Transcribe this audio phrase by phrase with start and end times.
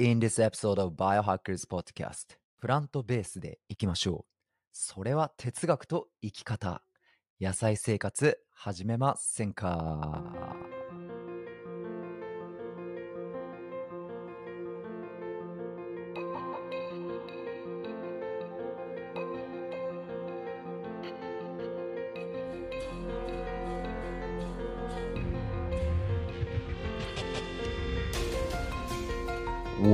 [0.00, 4.32] In this episode of Biohackers Podcast プラントベースでいきましょう。
[4.72, 6.82] それは哲学と生き方。
[7.40, 10.54] 野菜生活始めませんか？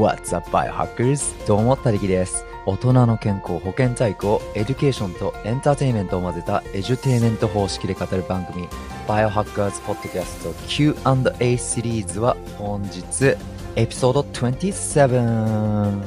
[0.04, 1.46] What's up, Biohackers?
[1.46, 2.44] どうも、たりきです。
[2.66, 8.68] 大人の健康、保健体育を education とエンターテインメントを混ぜた edutainment 方式で語る番組
[9.08, 13.34] Biohackers Podcast Q&A シリーズは本日
[13.76, 16.02] エピソード27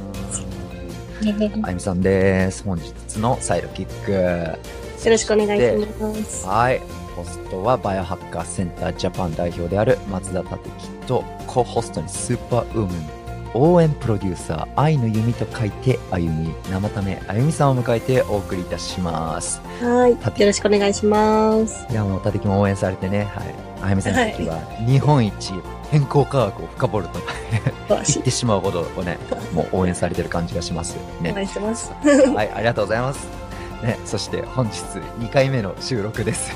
[1.64, 2.64] あゆみさんです。
[2.66, 4.12] 本日の sidekick。
[4.12, 6.46] よろしくお願いします。
[6.46, 6.80] はい。
[7.16, 13.17] ホストはバイオハッカーセンタージャパン代表である松田立樹と、 co-host にスーパーウーマン、
[13.54, 19.62] 応援プロデューサー、愛の弓と書いて、あゆみ、生ためあゆみさんを迎えてお送りいたします。
[19.82, 20.16] はい。
[20.18, 21.86] たよろしくお願いします。
[21.90, 23.56] いや、もう立樹も応援されてね、はい。
[23.82, 25.54] あゆみさんの時は、日本一
[25.92, 27.20] 健康科学を深掘ると
[27.88, 29.18] 言ってしまうほどをね、
[29.54, 31.34] もう応援されてる感じがしますねお。
[31.34, 31.92] 願いします。
[32.36, 33.28] はい、ありがとうございます。
[33.82, 34.82] ね、そして本日
[35.20, 36.52] 2回目の収録です。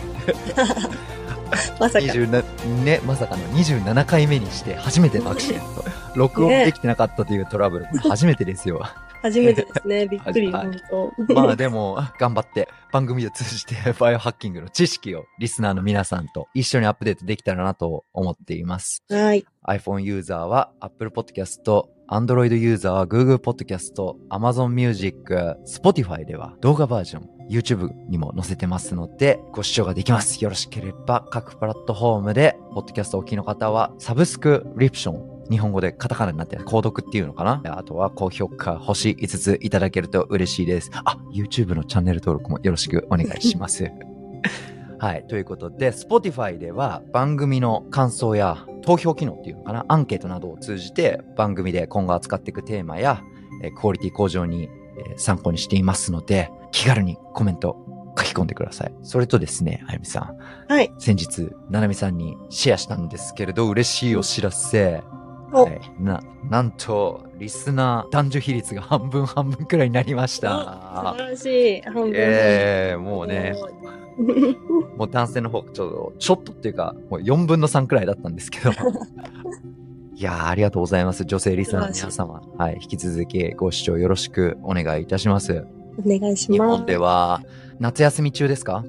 [1.80, 2.06] まさか。
[2.06, 5.84] 27ね、まさかの27回目にして初めてのアクシデント。
[6.16, 8.82] 録音できてなかったというトラブル、こ れ初めてですよ。
[9.22, 10.08] 初めてですね。
[10.10, 11.34] びっくり、はい本当。
[11.34, 19.04] まあでも、頑張って番組を通じて バイオハッキングの知識をリスナーの皆さんと一緒にアップデートできたらなと思っています。
[19.10, 19.46] はい。
[19.68, 23.94] iPhone ユーザーは Apple Podcast、Android ユーザーは Google Podcast、
[24.30, 30.44] Amazon Music、Spotify では動画バージョン、YouTube にも載せてますので、ご視聴ができます。
[30.44, 37.62] よろしければ各プラットフォームで、ポッドキャストをお聞きの方は、サブスクリプション、日本語でカタカナになってる、購読っていうのかな？
[37.78, 40.92] あとは高評価、星5ついただけると嬉しいです。
[41.04, 43.92] あ、YouTube のチャンネル登録もよろしくお願いします。
[45.00, 45.26] はい。
[45.28, 53.22] ということで、Spotify では番組の感想や投票機能っていうのかな、アンケートなどを通じて番組で今後扱っていくテーマや、
[53.64, 57.76] えークオリティ向上に、えー参考にしていますので、気軽にコメント
[58.18, 58.94] 書き込んでください。
[59.04, 60.72] それとですね、あゆみさん。
[60.72, 60.92] はい。
[61.00, 65.02] 先日、ななみさんにシェアしたんですけれど、嬉しいお知らせ。
[65.54, 70.50] おはい、な、なんと、リスナー男女比率が半分半分くらいになりまし素た
[71.18, 71.30] 晴。
[71.32, 71.82] らしい。
[71.82, 72.12] 半分。
[72.16, 73.54] ええもうね、
[74.98, 78.72] もう男性の方、ちょっと、ちょっとっていうか、もう4分の3くらいだったんですけど。
[80.16, 81.26] いやー、ありがとうございます。
[81.26, 82.42] 女性リスナーの皆様。
[82.58, 85.66] はい、引き続きご視聴よろしくお願いいたします。
[85.98, 86.52] お願いします。
[86.54, 87.42] 日本では、
[87.80, 88.86] 夏休み中ですか？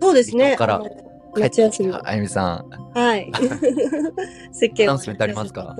[0.00, 0.54] そうですね。
[0.56, 0.82] から
[1.36, 1.92] 夏休み。
[1.92, 2.98] あゆみさん。
[2.98, 3.30] はい。
[4.52, 5.76] 世間アナウンスメントありますか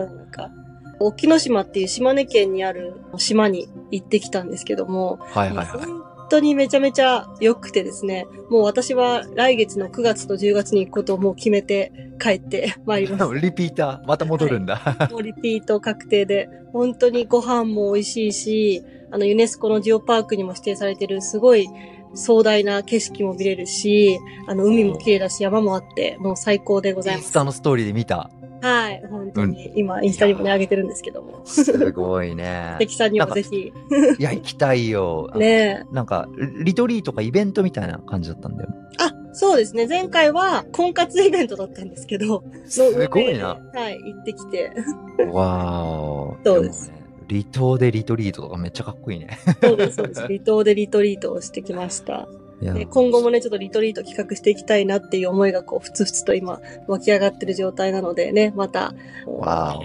[1.01, 5.67] 沖ノ島っていう島根県にある島に行ってきたんですけども、はいはいはい。
[5.69, 14.79] 本当にめちゃめちゃ良くてですね、もう私は来月の9月と10月に行くことをもう決めて帰ってまいりまし リピーター、また戻るんだ。
[14.99, 15.09] た。
[15.09, 21.69] もうリピート確定で、本当にご飯も美味しいし、あのユネスコのジオパークにも指定されてるすごい
[22.15, 27.33] 壮大な景色も見れるし、あの海も綺麗だし山もあって、もう最高でございますインス。
[27.33, 28.31] タのストーリーで見た？
[28.61, 31.43] はい、本当に、今インスタにもね、上げてるんですけども。
[31.45, 32.75] すごいね。
[32.81, 33.73] 関さんにもぜひ、
[34.19, 35.31] いや、行きたいよ。
[35.39, 36.29] ねなんか、
[36.65, 38.71] リトリーとかイベントみたいな感じだったんだよ。
[38.99, 39.87] あ、そうですね。
[39.87, 43.61] 前回は婚活イベントだったんですけど、すごいな。
[43.73, 44.73] はい、行ってきて。
[45.31, 46.45] わー。
[46.45, 46.93] そうです。
[47.29, 49.39] 離島でリトリートとかめっちゃかっこいいね。
[49.61, 50.23] そうです、そうです。
[50.23, 52.29] 離島でリトリートをしてきました。
[52.61, 58.95] で今後もね、ちょっとリトリート企画していきたいなっていう思いがこう、ふつふつと今、湧き上がってる状態なのでね、また、
[59.27, 59.79] わ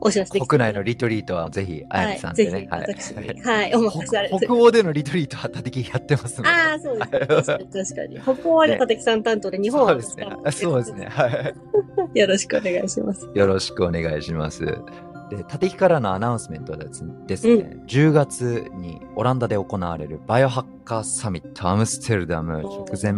[0.00, 0.46] お知らせできー。
[0.46, 2.68] 国内のリトリートはぜひ、あやみさんでね。
[2.70, 2.82] はい、
[3.42, 6.40] はい、お任せあれ北北欧でのリトリートは立木やってます。
[6.42, 7.66] ああ、そうですね。
[7.72, 8.20] 確かに。
[8.20, 10.26] 北欧はね、立木さん担当で、日本はそうですね。
[10.52, 11.06] そうですね。。
[11.06, 11.54] はい。
[12.18, 13.28] よろしくお願いします。
[13.34, 14.64] よろしくお願いします。
[15.30, 23.14] で、立木からのアナウンスメントですですね、10月にオランダで行われるバイオハッカーサミットアムステルダム直前、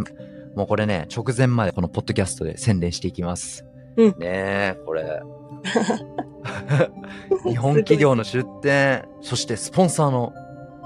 [0.55, 3.65] もうこれね、直前までこのポッドキャストで宣伝していきます。
[3.97, 5.23] うんねえ、これ。
[7.45, 10.33] 日本企業の出展、そしてスポンサーの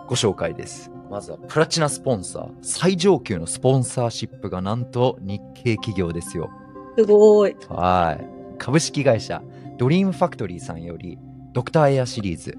[0.07, 0.91] ご紹介です。
[1.11, 6.51] まずはプラチナスポンサー、最上級のスポンサーシップがなんと日系企業ですよ。
[6.97, 7.57] すごい。
[7.69, 8.27] はい。
[8.59, 9.43] 株式会社
[9.79, 11.19] ドリームファクトリーさんより
[11.57, 12.59] ドクターエアシリーズ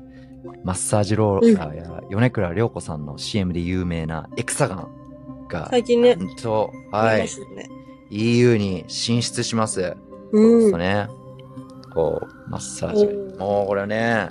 [0.63, 7.27] マッサージローラーや米倉涼子さんの CM で有名なエクサガンが最近ねなんと、はい、ね。
[8.09, 9.95] EU に進出します。
[10.31, 10.71] うん。
[10.71, 11.07] そうね。
[11.93, 13.05] こう、マッサージ。
[13.37, 14.29] もうこれね、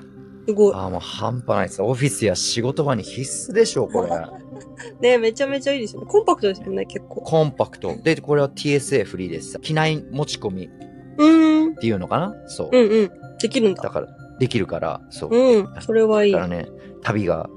[0.49, 0.75] すごい。
[0.75, 1.81] ああ、もう半端ないです。
[1.83, 4.11] オフィスや仕事場に必須でしょう、これ。
[5.01, 6.09] ねめちゃめちゃいいですよね。
[6.09, 7.21] コンパクトですよね、結構。
[7.21, 7.95] コンパクト。
[8.03, 9.61] で、これは TSA フリーです。
[9.61, 10.71] 機内持ち込みっ
[11.19, 11.77] うーん。
[11.77, 12.35] ていうのかな？
[12.49, 12.69] そう。
[12.73, 13.11] うんうん。
[13.39, 13.83] できるんだ。
[13.83, 15.31] だから、できるから、そう。
[15.31, 15.69] うん。
[15.81, 16.33] それはいい。
[16.33, 16.69] だからね、
[17.03, 17.49] 旅が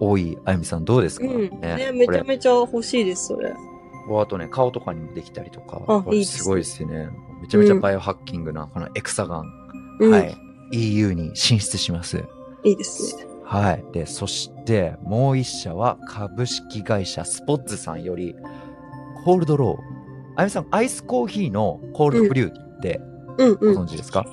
[0.00, 1.60] 多いあゆみさんどうですか、うん。
[1.60, 3.52] ねめこれちゃめちゃ欲しいです、それ。
[4.20, 6.04] あとね、顔とかにもできたりとか。
[6.04, 7.08] すねすごいですよね。
[7.42, 9.44] めちゃめちゃバイオハッキングな、このエクサガン。
[10.00, 10.10] うん。
[10.12, 10.36] はい。
[10.72, 12.24] EU に進出します。
[12.64, 13.26] いいですね。
[13.44, 13.84] はい。
[13.92, 18.34] で、そして、もう一社は株式会社スポッツさんより、
[19.24, 19.76] コールドロー。
[20.36, 23.00] あゆみさん、アイスコーヒーのコールドブリューって
[23.38, 23.82] ごうんうん。
[23.82, 24.26] 存知ですか、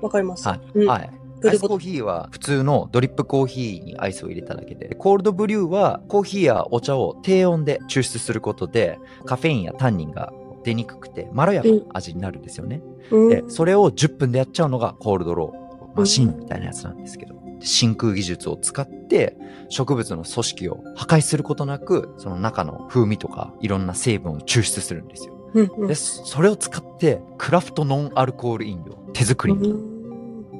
[0.00, 0.46] わかります。
[0.46, 0.88] はいうん。
[0.88, 1.10] はい。
[1.42, 10.32] アイスコーヒーは普通のドリップコーヒーにアイスを入れただけで、コールドブリューはコーヒーやお茶を低温で抽出することで、カフェインやタンニンが
[10.64, 12.82] 出にくくて、まろやかな味になるんですよね。
[13.10, 15.60] うんで、それを10分でやっちゃうのがコールドロー。
[15.96, 19.36] マシンみたいなやつなんですけど、真空技術を使って
[19.68, 25.34] 植物の組織を破壊することなく、その中の風味とかいろんな成分を抽出するんですよ。
[25.54, 29.89] うんうんで、それを使ってクラフトノンアルコール飲料、手作りのうん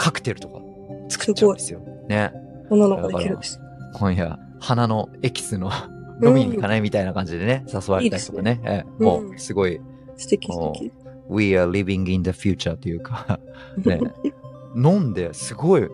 [0.00, 0.61] カクテルとか
[1.11, 1.81] 作っちゃうんですよ。
[2.08, 2.32] ね。
[2.70, 3.61] こんなのができるんです。
[3.93, 5.70] 今夜、花のエキスの
[6.23, 8.61] 飲みに行かないみたいな感じでね、誘われたりとかね。
[8.64, 9.79] ええもうすごい、
[10.17, 10.91] 素敵素敵。
[11.29, 13.38] We are living in the future というか、
[13.85, 14.00] ね、
[14.75, 15.87] 飲んですごい、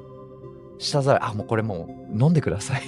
[0.79, 2.82] 舌触り、あ、もうこれもう飲んでください。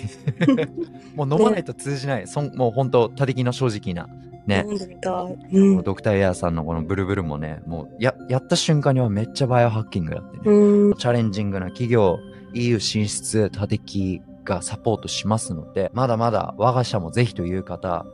[1.17, 2.29] もう飲まないと通じない。
[2.29, 4.09] そんもう本当、他力の正直な。
[4.49, 4.65] ね。
[4.67, 5.57] 飲んでみたい。
[5.57, 5.83] うん。
[5.83, 10.43] ドクターエアさんのこのブルブルもね、もうや、やった瞬間にはめっちゃバイオハッキングだってね。
[10.47, 10.95] うん。
[10.95, 12.19] チャレンジングな企業、
[12.55, 18.07] EU 進出、他敵がサポートしますので、まだまだ我が社もぜひという方、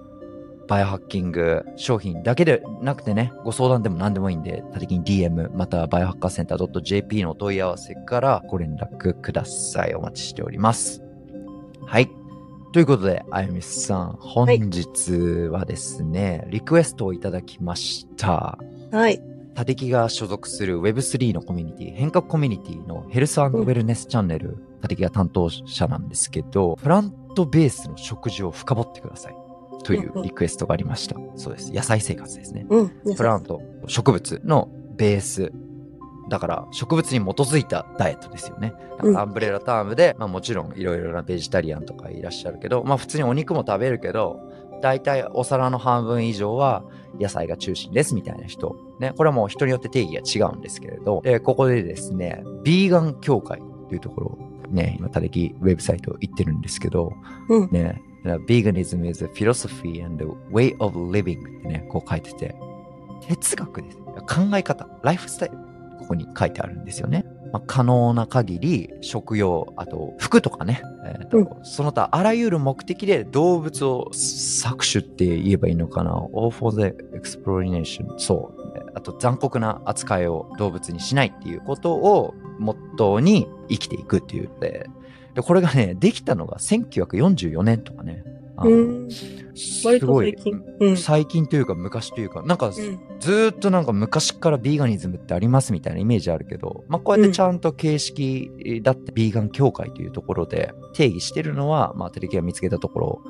[0.67, 9.95] バイオハッキング商品だけでなくてね、ご相談でも何でもいいんで、他敵に DM、またはバイオハッカーセンター .jp のお問い合わせからご連絡ください。
[9.95, 11.03] お待ちしております。
[11.87, 12.24] はい。
[12.75, 15.12] ということで、あゆみさん、本日
[15.49, 18.59] はですね、リクエストをいただきました。
[18.91, 19.23] はい。
[19.55, 29.37] 他敵が所属する Web3 のコミュニティ、変革コミュニティのヘルスウェルネスチャンネル、他敵が担当者なんですけど、プラントベースの食事を深掘ってください。
[29.85, 31.15] というリクエストがありました。
[31.37, 31.73] そうです。
[31.73, 32.67] 野菜生活ですね。
[32.71, 33.15] うん。
[33.15, 35.53] プラント、植物のベース。
[36.29, 38.75] だから、植物に基づいたダイエットですよね。
[38.99, 44.41] だからアンブレラタームで、まあもちろんいろいろなベジタリアンとかいらっしゃるけど、まあ普通にお肉も食べるけど、
[44.81, 46.85] 大体お皿の半分以上は
[47.19, 48.76] 野菜が中心ですみたいな人。
[49.00, 54.38] ね、これはもう人によって定義が違うんですけれど、でここでですね、ビーガン協会というところ、
[54.71, 57.12] ね、今、たれきウェブサイト行ってるんですけど、
[57.49, 57.71] うん。
[57.71, 62.55] ね、Veganism is a philosophy and a way of living ってね、こう書いてて、
[63.29, 63.99] 哲学です。
[63.99, 65.59] 考え方、ライフスタイル、
[65.99, 67.25] ここに書いてあるんですよね。
[67.52, 78.64] まあ、可能な限り食用、あと服とかね、えーとうんその他あらゆる目的で動物を搾取って言えばいいのかな ?all for the exploitation そう。
[78.96, 84.88] あと残酷な扱いを動物にしないっていうことをモットーに生きていくっていうで、
[85.35, 88.25] でこれがね、できたのが1944年とかね。
[88.56, 88.75] あのう
[89.06, 89.11] ん。
[89.11, 90.35] すごい。
[90.97, 91.47] 最近。
[91.47, 92.73] というか昔というか、なんか
[93.21, 103.23] ずっとなんか昔からビーガニズムってありますみたいなイメージあるけど、まあこうやってちゃんと形式だってビーガン協会というところで定義してるのは、まあテレキが見つけたところ、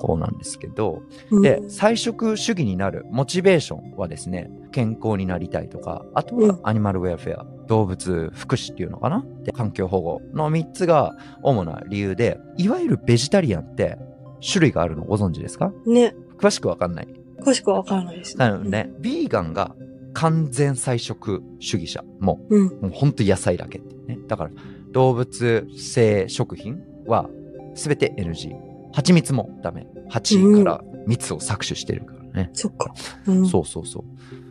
[0.00, 1.02] こうなんですけど、
[1.42, 6.48] で、菜食主義になるモチベーションはですね、健康になりたいとか、あとうん。
[6.48, 9.24] はアニマルウェアフェア、動物福祉っていうのかな？
[9.42, 13.98] で環境保護の3つが主な理由で、いわゆるベジタリアンって
[14.40, 15.72] 種類があるのご存知ですか？
[15.86, 16.14] ね。
[16.38, 17.08] 詳しくわかんない。
[17.40, 18.36] 詳しくはわからないです。
[18.36, 19.74] なのでね、ビーガンが
[20.14, 22.04] 完全菜食主義者。
[22.20, 22.66] もうん。
[22.68, 24.18] う、もうほんと野菜だけってね。
[24.26, 24.50] だから、
[24.92, 27.28] 動物性食品は
[27.74, 28.54] すべて NG。
[28.92, 29.86] 蜂蜜もダメ。
[30.08, 32.50] 蜂から蜜を搾取してるからね。
[32.54, 32.94] そっか。
[33.26, 33.46] うん。
[33.46, 34.04] そうそうそう。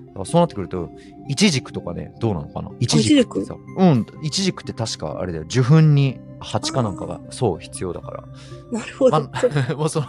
[0.08, 0.90] だからそうなってくると、
[1.28, 2.72] イチジクとかね、どうなのかな？
[2.80, 3.56] イチジクってさ。
[3.78, 5.46] うん、イチジクって確かあれだよ。
[5.46, 8.24] 受粉に蜂かなんかが、そう、必要だから。
[8.72, 9.22] なるほど。
[9.22, 9.32] ま
[9.70, 10.08] あ もうその、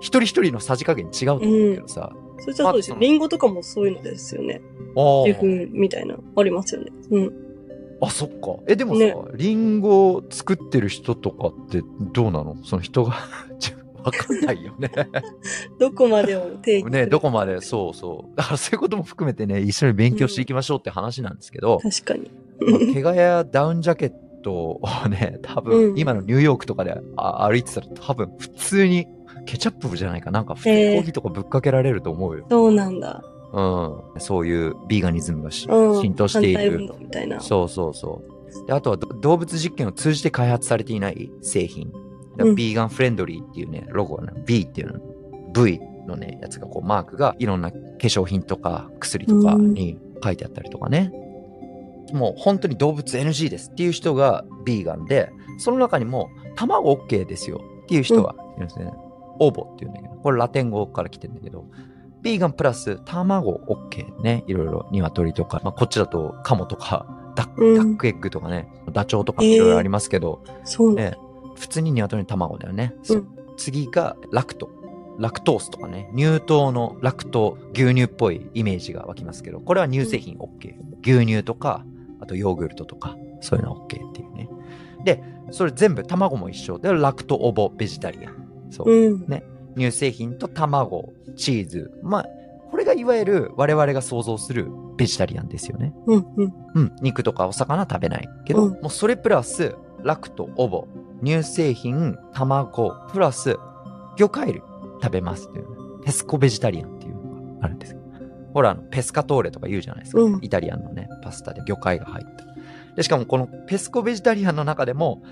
[0.00, 2.12] 一人一人のさじ加減違うと思うけどさ。
[2.38, 2.96] それじゃそうですよ。
[2.96, 4.60] まあリンゴとかもそういうのですよね。
[4.96, 6.90] あー受粉みたいな、ありますよね。
[7.10, 7.32] うん。
[8.00, 8.56] あ、そっか。
[8.66, 11.82] え、でもさ、ねリンゴを作ってる人とかって
[12.12, 12.56] どうなの？
[12.64, 13.14] その人が、
[13.60, 14.90] ちょわかんないよね。
[15.78, 18.36] どこまでを定義ね、どこまで、そうそう。
[18.36, 22.30] だからそういうことも含めてね、一緒に勉強していきましょうって話なんですけど、確かに。
[22.60, 29.06] まあ毛ガダウンジャケットを ね、多分、うん今のニューヨークとかであ歩いてたら多分普通に
[29.46, 32.46] ケチャップじゃないかなんかコーヒーとかぶっかけられると思うよ。
[32.50, 33.22] そうなんだ。
[33.52, 34.20] うん。
[34.20, 35.50] そういうビーガニズムが。
[35.50, 36.88] 浸透している。
[37.40, 38.22] そうそうそ
[38.64, 38.66] う。
[38.66, 41.92] で、あとはど動物実験を通じて開発されていない製品。
[42.56, 45.00] ビーガンフレンドリーっていうね、ロゴはね、B っていうの、
[45.52, 51.12] V のね、やつがこうマークがいろんな化粧品とか薬とかに書いてあったりとかね。
[52.12, 58.92] もう本当に動物 NG ですっていう人がビーガンで、その中にも卵 OK ですよっていう人がいるんですね。
[59.38, 61.66] オーボっていうんだけど、これラテン語から来てるんだけど、
[62.22, 64.44] ビーガンプラス卵 OK ね。
[64.46, 71.10] いろいろ鶏とか、まあ、こっちだとカモとかダッうんダックエッグとかね、ダチョウとかいろいろありますけど、そうなんだ。
[71.12, 71.18] ね、
[71.56, 72.94] 普通に鶏の卵だよね。
[73.02, 74.70] そううん次がラクト。
[75.18, 80.76] ラクトースとかね、乳糖のラクト、牛乳っぽいイメージが湧きますけど、これは乳製品 OK。
[81.02, 81.84] 牛乳とか、
[82.20, 84.48] あとヨーグルトとか、そういうの OK っていうね。
[85.04, 86.78] で、それ全部卵も一緒。
[86.78, 88.68] で、ラクトオボベジタリアン。
[88.70, 88.90] そう。
[88.90, 89.26] うん。
[89.76, 91.90] 乳製品と卵、チーズ。
[92.02, 92.26] まあ、
[92.70, 95.92] これがいわゆる我々が想像するベジタリアンですよね。
[96.06, 96.26] うん。
[96.36, 96.54] うん。
[96.74, 96.92] うん。
[97.02, 100.86] 肉とかお魚食べないけど、うんもうそれプラス、ラクト、オボ、
[101.24, 103.56] 乳製品、卵、プラス、
[104.16, 104.62] 魚介類
[105.02, 105.80] 食べますっていう。
[106.04, 107.99] ペスコベジタリアンっていうのがあるんですよ。
[108.52, 110.22] ほら、あの、ペスカトーレとか言うじゃないですか。
[110.22, 112.44] うんイタリアンのね、パスタで魚介が入った。
[112.96, 115.22] で、しかもこのペスコベジタリアンの中でも、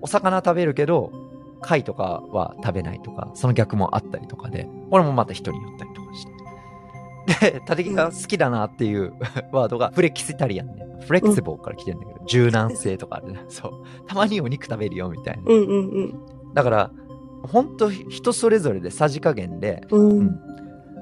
[0.00, 1.12] お魚食べるけど、
[1.60, 7.52] 貝とかは食べないとか、その逆もあったりとかで、これもまた人によったりとかして。
[7.52, 9.12] で、タテキが好きだなっていう
[9.52, 10.86] ワードがフレキシタリアンね。
[11.00, 13.40] フレキシブルから来てるんだけど、柔軟性とかあるね。
[13.48, 13.72] そう。
[14.06, 15.42] たまにお肉食べるよみたいな。
[15.46, 15.68] うん。
[15.68, 16.14] うん。
[16.54, 16.90] だから、
[17.44, 20.00] 本当人それぞれでさじ加減で、うん。
[20.00, 20.40] ううんん。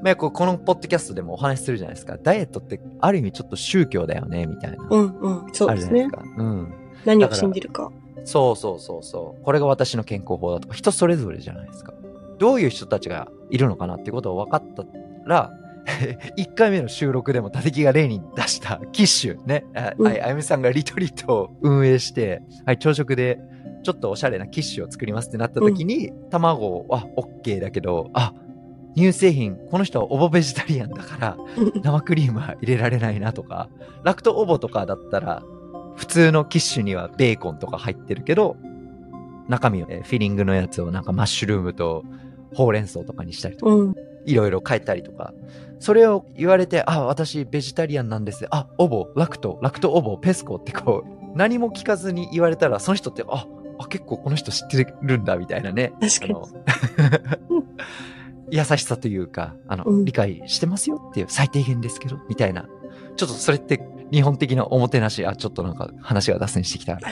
[0.02, 2.16] まあ、このポッドキャストでもお話しするじゃないですか。
[2.22, 4.78] ダイエットってある意味ちょっと宗教だよね、みたいな。
[4.88, 5.18] うん。
[5.18, 5.54] うん。
[5.54, 6.34] そうですねあるじゃないです。
[6.36, 6.42] か。
[6.42, 6.74] うん。
[7.04, 7.92] 何を信じるか。
[8.24, 9.44] そうそうそうそう。
[9.44, 11.92] これが私の健康法だとか、人それぞれじゃないですか。
[12.38, 14.84] どういう人たちがいるのかなってことを分かった
[15.26, 15.52] ら、
[16.36, 19.64] 1回目の収録でも立木が例に出したキッシュね。
[19.74, 23.40] あうんはい、あゆみさんがリトリートを運営して、はい、朝食で
[23.82, 28.34] ちょっとおしゃれなキッシュを作りますってなった時に、卵は OK だけど、あ、
[28.96, 31.36] 乳製品、この人はオボベジタリアンだから、
[31.82, 33.68] 生クリームは入れられないなとか、
[34.02, 35.42] ラクトオボとかだったら、
[35.96, 38.56] 普通のキッシュにはベーコンとか入ってるけど、
[39.48, 42.04] 中身を、えーフィリングのやつをなんかマッシュルームと
[42.54, 43.94] ほうれん草とかにしたりとか、うん。
[44.26, 45.32] いろいろ変えたりとか、
[45.78, 48.46] それを言われて、あ、私ベジタリアンなんです。
[48.50, 53.46] あ、オボ、ラクト、ラクトオボ、ペスコってこう、何も聞かずに言われたら、その人って、あ、
[53.78, 55.92] あ結構この人知ってるんだ、みたいなね。
[56.00, 56.34] 確かに
[58.50, 62.66] 優しさというか、あの、うん理解してますよっていう、最低限ですけど、みたいな。
[63.16, 63.80] ちょっとそれって
[64.10, 66.98] 日本的なおもてなし、あ、ちょっとなんか話が脱線してきた。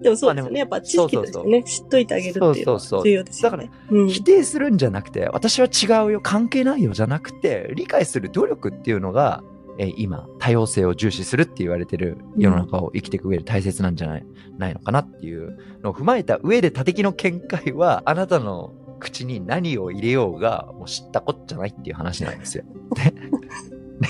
[0.00, 0.58] でもそうですね。
[0.58, 3.70] やっぱ知識としてね、知っといてあげるっていうのは重要ですよね。
[3.90, 4.08] うん。
[4.08, 9.42] 否定するんじゃなくて、私は違うよ、関係ないよじゃなくて、理解する努力っていうのが、
[9.78, 14.26] えー今、多様性を重視するって言われてる世の中を生きていく上で大切なんじゃない,、
[14.58, 22.64] ないのかなっていうのを踏まえた上で、他敵の見解は、あなたの口に何を入れようが、もう知ったこっちゃないっていう話なんですよ。
[22.96, 23.14] ね。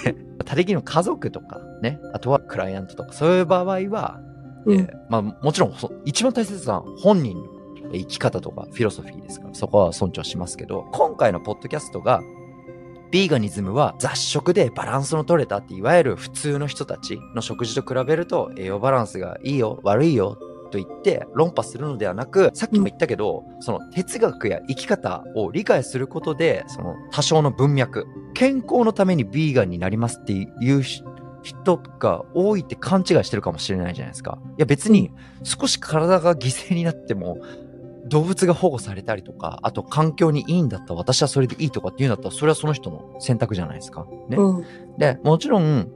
[0.05, 0.16] ね。
[0.45, 1.99] 他敵の家族とか、ね。
[2.12, 4.21] あとはクライアントとか、そういう場合は、
[4.64, 7.45] うんえーまあもちろんそ一番大切なのは本人の
[7.93, 12.21] えー生き方とかフィロソフィーですから、そこは尊重しますけど、今回のポッドキャストが、
[13.12, 20.37] ビーガニズムは雑食でバランスの取れたっていわゆる普通の人たちの食事と比べると栄養バランスがいいよ、悪いよ
[20.69, 31.03] と言って論破するのではなく、さっきも言ったけど、その哲学や生き方を理解することで、その多少の文脈、健康のためにビーガンになりますっていうし
[31.43, 34.39] 人が多いって勘違いしてるかもしれないじゃないですか。
[34.59, 35.13] いや別に
[35.45, 37.39] 少し体が犠牲になっても
[38.09, 44.07] 動物が保護されたりとか、あと環境にいいんだったら私はそれでいいとかっていうんだったらそれはその人の選択じゃないですか。
[44.29, 44.37] ね。
[44.37, 44.65] うん。
[44.99, 45.91] で、もちろん、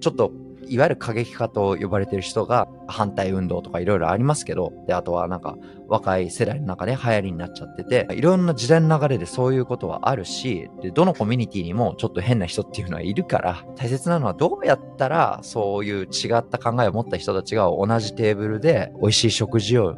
[0.00, 0.32] ちょっと、
[0.68, 5.56] いわゆる過激派と呼ばれてる人が反対運動とかいろいろありますけど、で、あとはなんか
[5.88, 19.94] 若い世代の中で流行りになっちゃってて、いろんな時代の流れでそういうことはあるし、で、どのコミュニティにもちょっと変な人っていうのはいるから、大切なのはどうやったらそういう違った考えを持った人たちが同じテーブルで美味しい食事を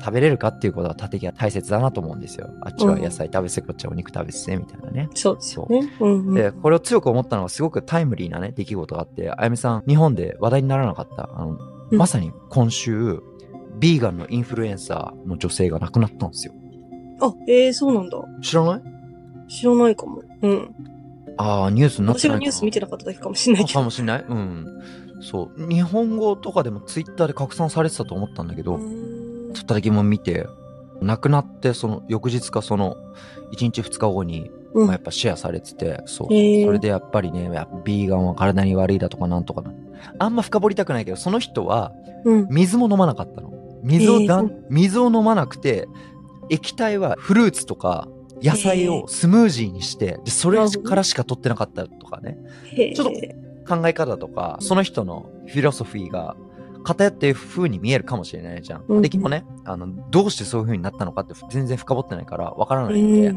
[0.00, 2.50] 食べれるかっていうことは縦木は大切だなと思うんですよ。
[2.62, 5.08] あっちは野菜食べせ、こっちはお肉食べせ、みたいなね。
[5.14, 5.92] そうですよね。
[6.00, 6.34] うんうん。
[6.34, 11.58] で、これを強く思ったのはすごくタイムリーなね、出来事があって、あやみさん、日本で話題にならなかった、あの、
[11.90, 13.20] うんまさに今週、
[13.80, 16.52] ビーガンのインフルエンサーの女性が亡くなったんですよ。
[17.20, 18.16] あ、ええそうなんだ。
[18.40, 19.50] 知らない？
[19.50, 20.22] 知らないかも。
[20.42, 20.74] うん。
[21.36, 23.84] ああ、ニュースになってない私がニュース見てなかっただけかもしれないけかど。
[23.84, 24.24] もしれない？
[24.28, 24.66] うん。
[25.20, 25.68] そう。
[25.68, 28.78] 日本語とかでもツイッターで拡散されてたと思ったんだけど、
[29.50, 30.46] うーんちょっとだけも見て、
[31.00, 32.96] 亡くなって、その、翌日かその、
[33.52, 36.28] 1日2日後に、うんまあ、やっぱシェアされてて、そう。
[36.28, 39.72] それでやっぱりね、やっぱビーガンは体に悪いだとかなんとかな。
[40.18, 41.92] あんま深掘りたくないけど、その人は
[42.24, 42.46] うん。
[42.50, 43.52] 水も飲まなかったの。
[43.82, 45.88] 水をだん、えー水を飲まなくて、
[46.50, 48.08] 液体はフルーツとか
[48.42, 52.38] 野菜をスムージーにして、で、それからしか取ってなかったとかね。
[52.94, 53.12] ちょっと
[53.76, 56.36] 考え方とか、その人のフィロソフィーが
[56.84, 58.84] 偏ってる風に見えるかもしれないじゃん。
[58.88, 63.34] うんで、もね、あの、どうしてそういう風になったのかって全然深掘ってないからわからうないんで、ん。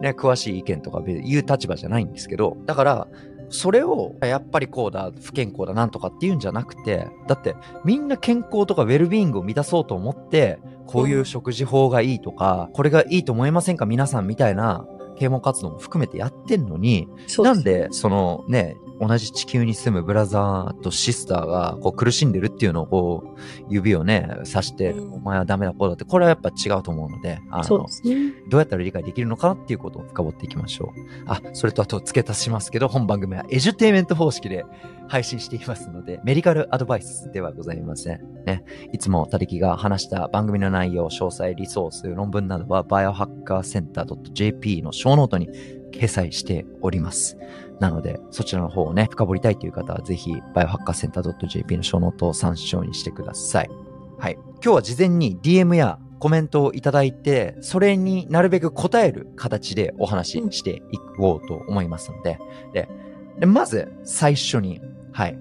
[0.00, 3.08] ね、詳しい意見とか言う立場じゃないんですけど、だから、
[3.48, 13.86] それを、やっぱりこうだ、不健康だなんとかっていうんじゃなくて、だって、みんな健康とかウェルビーイングを満たそうと思って、こういう食事法がいいとか、これがいいと思いませんか？
[13.86, 14.84] 皆さんみたいな、
[15.16, 28.32] 啓蒙活動も含めてやってんのに、なんで、そのね、同じ地球に住むブラザーとシスターがこう苦しんでるっていうのをこう、指をね、指して、うんお前はダメだ、こうだって、これはやっぱ違うと思うので、あのそうで、すね。
[28.48, 31.00] どうやったら理解できるのかなっていうことを深掘っていきましょう。
[31.26, 34.64] あ、それとあと付け足しますけど、本番組は edutainment 方式で
[35.08, 38.20] 配信していますので、 medical advice ではございません。
[38.46, 38.64] ね。
[38.92, 45.48] いつもたりきが話した番組の内容、詳細、リソース、論文などは biohackercenter.jp の show note に
[45.92, 47.36] 掲載しております。
[47.80, 53.70] なので、そちらの方をね、深掘りたいという方は、ぜひ、biohackercenter.jp の show note を参照にしてください。
[54.18, 54.34] はい。
[54.34, 62.38] 今日は事前に DM やコメントをいただいて、それになるべく答える形でお話ししていこうと思いますので、
[62.72, 62.88] で、
[63.38, 64.80] でまず最初に、
[65.12, 65.38] はい。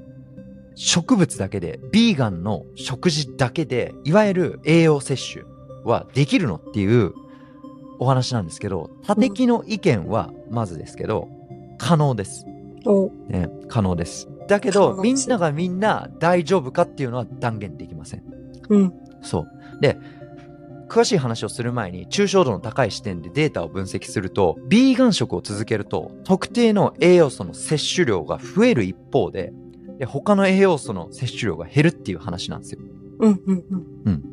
[0.77, 5.45] 植物だけで、ビーガンの食事だけで、いわゆる栄養摂取
[5.85, 7.13] はできるのっていう
[7.99, 11.29] お話なんですけど、他的の意見は、まずですけど、
[11.85, 12.47] 可能です。
[12.87, 14.27] おね、可能です。
[14.47, 18.23] だけ可ど、みんながみんな大丈夫かっていうのは断言できません。
[18.69, 18.93] うん。
[19.21, 19.47] そう。
[19.81, 19.99] で、
[20.89, 29.53] 詳しい話をする前に、抽象度の高い視点でデータを分析すると、ビーガン食を続けると、特定の栄養素の摂取量が増える一方で、
[29.99, 32.79] で他の栄養素の摂取量が減るっていう話なんですよ。
[33.19, 33.41] うん。
[33.45, 33.63] うん。
[34.05, 34.23] うん。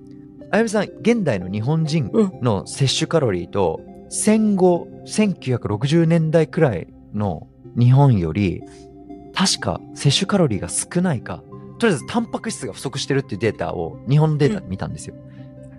[0.50, 7.48] あやみさん、現代の日本人の摂取カロリーと、戦後、1960年代くらいの
[7.78, 8.62] 日本より、
[9.34, 11.42] 確か摂取カロリーが少ないか、
[11.78, 15.14] とりあえずタンパク質が不足してるっていうデータを日本のデータで見たんですよ。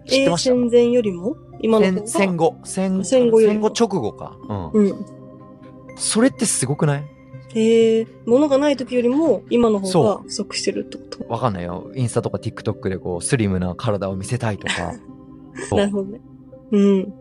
[0.05, 0.55] 知ってました？
[0.55, 1.35] 戦前よりも？
[1.61, 4.35] 今の戦戦後、戦戦後戦後直後か。
[4.49, 4.71] うん。
[4.71, 5.05] うん。
[5.95, 7.03] それってすごくない？
[7.55, 11.25] へえ、物がない時よりも今の方そが不足してるってこと？
[11.31, 11.91] わかんないよ。
[11.95, 14.93] インスタとか TikTok でこう、スリムな体を見せたいとか。
[15.71, 16.19] なるほどね。
[16.71, 17.13] うん。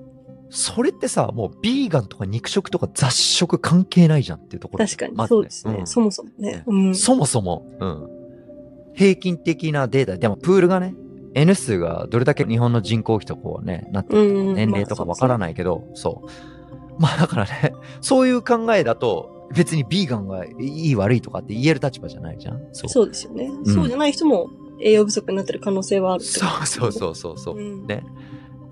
[0.54, 4.84] それってさ、もうビーガンとか肉食とか雑食関係ないじゃんっていうところ。
[4.84, 5.82] 確かにそうですね。
[5.82, 6.62] んそもそもね。
[6.66, 6.94] うん。
[6.94, 8.08] そもそも、うん。
[8.94, 10.94] 平均的なデータ、でもプールがね、
[11.34, 17.00] N 数がどれだけ日本の人口比とこうね、なってる年齢とかわからないけど、そう。
[17.00, 22.88] まあだからね、 そういう考えだと、別にビーガンがいい悪いとかって言える立場じゃないじゃんそう。
[22.90, 23.50] そうですよね。
[23.64, 27.56] そうじゃない人も栄養不足になってる可能性はあるそうそうそうそうそう。
[27.56, 28.04] うんね。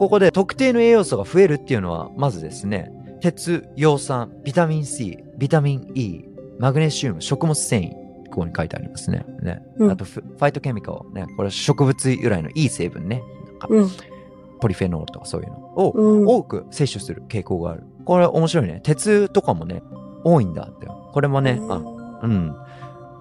[0.01, 6.25] ここで特定の栄養素が増えるっていうのは、まずですね、鉄、葉酸、ビタミン C、ビタミン E、
[6.59, 7.91] マグネシウム、食物繊維、
[8.31, 9.27] ここに書いてありますね。
[9.43, 9.63] ね。
[9.77, 11.27] うんあとフ、ファイトケミカル、ね。
[11.37, 13.23] これ植物由来のいい成分ね。
[13.47, 13.91] なんかうん。
[14.63, 16.27] ポリフェノールとかそういうのをうん。
[16.27, 17.85] 多く摂取する傾向がある。
[18.07, 18.81] これ面白いね。
[18.83, 19.83] 鉄とかもね、
[20.25, 20.87] 多いんだって。
[20.87, 21.75] これもね、あ
[22.23, 22.57] うん。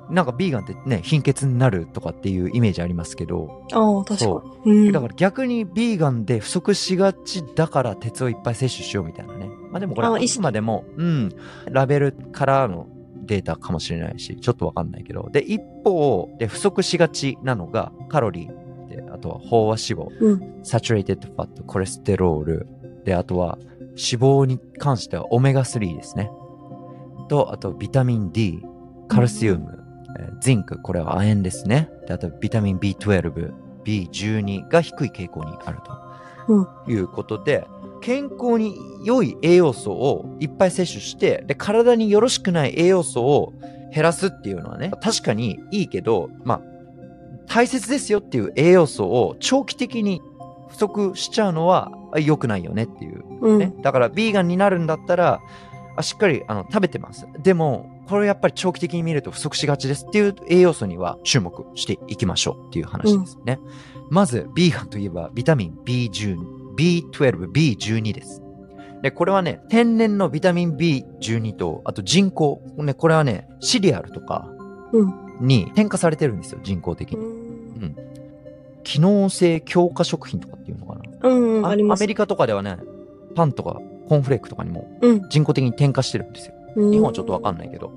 [0.10, 4.88] なんかビーガンってね、貧血になるとかっていうイメージありますけど、ああ、確そかに。
[4.88, 4.92] うん。
[4.92, 9.50] だから逆にビーガンで不足しがちだから鉄をいっぱい摂取しようみたいなね。
[9.72, 11.32] まあでもこれはああ意識くまでも、うん、
[11.70, 12.88] ラベルからの
[13.26, 15.30] データかもしれないし、ちょっとわかんないけど。
[15.32, 20.64] で、一方で不足しがちなのがカロリーで、あとは飽和脂肪、うん。
[20.64, 22.68] サチュレイテッドファット、コレステロール、
[23.06, 23.58] で、あとは
[23.90, 26.32] 脂肪に関してはオメガ3ですね。
[27.30, 28.64] と、あとビタミン D、
[29.08, 29.79] カルシウム、えー
[30.40, 31.90] ジンク、これは亜鉛ですね。
[32.08, 33.54] で、あとビタミン B12、
[33.84, 35.80] B12 が低い傾向にある
[36.48, 37.68] ということで、
[38.02, 43.54] 健康に良い栄養素をいっぱい摂取して、で、体によろしくない栄養素を
[43.94, 46.62] 減らすっていうのはね、確かにいいけど、まあ、
[47.48, 50.22] 大切ですよっていう栄養素を長期的に
[50.70, 53.60] 不足しちゃうのはあ良くないよねっていううん。
[53.60, 53.74] ね。
[53.82, 55.40] だから、ビーガンになるんだったら、
[55.96, 57.28] あしっかりあの食べてます。
[57.42, 63.60] でも、これやっぱり長期的に見ると不足しがちですっていう栄養素には注目していきましょうっていう話ですね。
[64.10, 66.38] まず、ビーガンといえばビタミン B12、
[66.76, 68.42] B12、B12 です。
[69.04, 72.62] で、これはね、天然のビタミン B12 と、あと人工。
[72.78, 74.50] ね、これはね、シリアルとか
[74.92, 75.14] うん。
[75.40, 77.26] に添加されてるんですよ、人工的うに。
[77.90, 77.96] ん。
[78.84, 81.30] 機能性強化食品とかっていうのかな。
[81.30, 81.66] うん。
[81.66, 82.02] ああります。
[82.02, 82.78] アメリカとかではね、
[83.36, 85.30] パンとかコーンフレークとかにもうん。
[85.30, 86.56] 人工的に添加してるんですよ。
[86.76, 86.92] うん。
[86.92, 87.92] 日本はちょっとわかんないけど。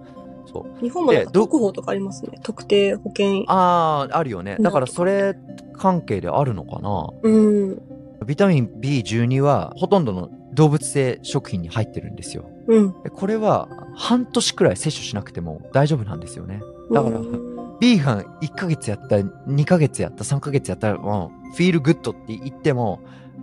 [0.53, 0.81] そう。
[0.83, 2.39] 日本も特報とかありますね。
[2.43, 3.45] 特定保険。
[3.47, 4.57] ああ、あるよね。
[4.61, 5.35] だからそれ
[5.75, 7.83] 関係であるのかなうん。
[8.27, 12.49] ビタミン B12 はほとんどの動物性食品に入ってるんですよ。
[12.67, 13.03] うん。
[13.03, 16.61] でこれは半年くらい摂取しなくても大丈夫なんですよね。
[16.93, 23.01] だからうんビーガン1ヶ月やった、2ヶ月やった、3ヶ月やったら、もう、フィールグッドって言っても、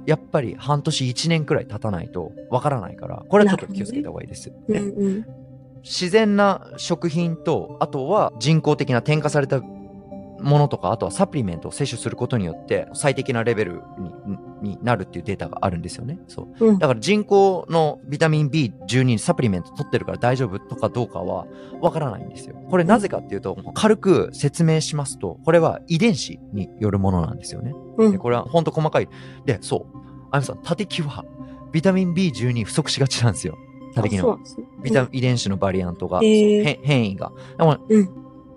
[0.09, 4.51] やっぱり半年1年くらい経たないとわからないから、これはちょっと気をつけた方がいいです。
[4.67, 5.25] うんねうん。
[5.83, 13.83] 自然な食品と、あとは人工的な添加されたものとか、あとはサプリメントを摂取することによって、最適なレベル
[14.25, 16.19] にになるっていうデータがあるんですよね。
[16.27, 16.67] そう。
[16.67, 21.47] うんだから人工のビタミン B12 にサプリメント取ってるから大丈夫とかどうかは
[21.81, 22.55] わからないんですよ。
[22.69, 27.73] これなぜかっていうと、軽く説明しますと、これは遺伝子によるものなんですよね。
[27.97, 29.09] うんでこれはほんと細かい。
[29.45, 29.97] で、そう。
[30.31, 31.25] あやみさん、縦キは
[31.71, 33.57] ビタミン B12 不足しがちなんですよ。
[33.95, 34.83] 縦キのあそうなん。
[34.83, 37.31] ビタ遺伝子のバリアントが、へー変変異が。
[37.57, 38.09] でもうん。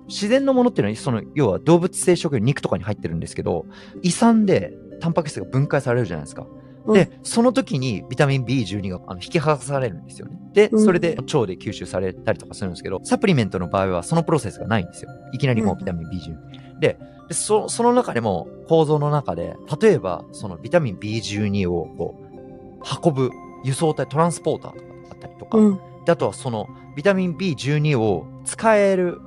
[0.08, 3.66] 自然のものっていうのは、その、要は動物性食品、肉とかに入ってるんですけど、
[4.02, 6.46] 胃酸でタンパク質が分解されるじゃないですか。
[6.48, 10.36] うんで、その時にビタミン B12 があの引き剥がされるんですよね。
[10.52, 15.10] で、うんそれで腸で吸収されたりとかするんですけど、サプリメントの場合はそのプロセスがないんですよ。
[15.32, 16.80] いきなりもうビタミン B12。
[16.80, 23.30] で、でそその中でも構造の中で、例えばそのビタミン B12 をこう、運ぶ
[23.64, 25.80] 輸送体、トランスポーターとかだったりとか、うん。
[26.04, 29.20] であとはそのビタミン B12 を使える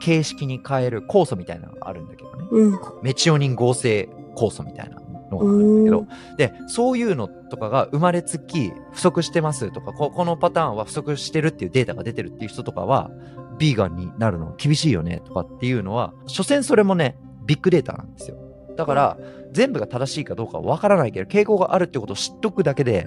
[0.00, 2.48] 形式に変える酵素みたいなのがあるんだけどね。
[2.50, 2.80] うん。
[3.02, 13.10] メチオニン合成酵素みたいなのがあるんだけどうん、で、そういうのとかが生まれつき不足してますとか、ここのパターンは不足してるっていうデータが出てるっていう人とかは、
[13.58, 18.36] ビーガンになるの厳しいよねとかっていうのは、所詮それもね、ビッグデータなんですよ。
[18.76, 19.18] だから、
[19.52, 23.06] 全部が正しいかどうかはわからないけど、傾向があるってことを知っとくだけで、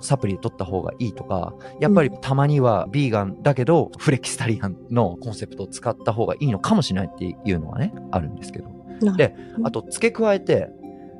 [0.00, 8.68] サプリ取った方がいいとか、やっぱりたまにはビーガンだけど、 flexitarian のコンセプトを使った方がいいのかもしれないっていうのはね、あるんですけど。
[9.02, 10.68] なであと付け加えて、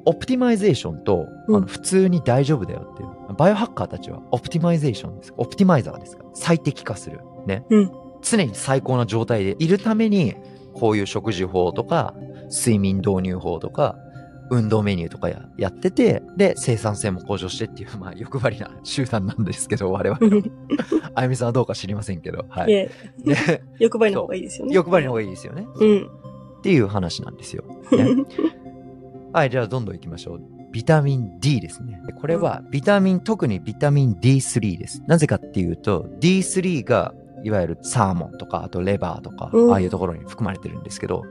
[0.07, 3.35] optimization と、うんあの普通に大丈夫だよっていう。
[3.37, 5.35] バイオハッカーたちは optimization です。
[5.37, 6.31] optimizer ですから。
[6.35, 7.21] 最適化する。
[7.47, 7.65] ね。
[7.71, 7.93] うん
[8.25, 10.35] 常に最高な状態でいるために、
[10.73, 12.15] こういう食事法とか、
[12.51, 13.97] 睡眠導入法とか、
[14.51, 20.43] 運動メニューとかややってて、で、生産性も向上してっていう、 まあ、欲張りな集団なんですけど、我々は。
[21.15, 22.75] あゆみさんはどうか知りませんけど、はいい。
[22.75, 24.75] え、で 欲張りの方がいいですよね。
[24.75, 25.67] 欲張りの方がいいですよね。
[25.77, 26.07] うん。
[26.59, 27.65] っていう話なんですよ。
[27.93, 28.25] ね
[29.35, 30.41] はい、じゃあどんどん行きましょう。
[30.71, 32.01] ビタミン D ですね。
[32.07, 35.03] でこれはビタミン、特にビタミン D3 です。
[35.09, 41.25] なぜかっていうと、D3 がいわゆるサーモンとか、あとレバーとか、うんああいうところに含まれてるんですけど、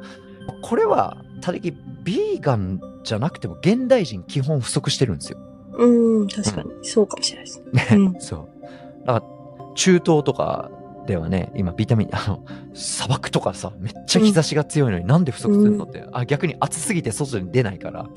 [0.61, 1.71] これは、ただき、
[2.03, 5.37] ビーガンじゃなくても現代人基本不足してるんですよ。
[5.77, 6.71] うん、確かに。
[6.81, 7.87] そうかもしれないですね。
[7.89, 9.07] ね、 うんそう。
[9.07, 9.25] だか
[9.59, 10.69] ら、中東とか
[11.05, 18.07] ではね、今ビタミン、 あの、砂漠とかさ、めっちゃ日差しが強いのになんで不足するのって、あ、逆に暑すぎて外に出ないから、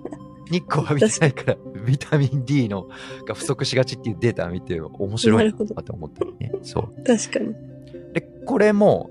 [0.50, 2.88] 日光浴びてないから、ビタミン D の
[3.26, 6.52] が不足しがちっていうデータを見て面白ないるほどなと思ったりね。
[6.62, 7.04] そう。
[7.04, 7.54] 確かに。
[8.12, 9.10] で、これも、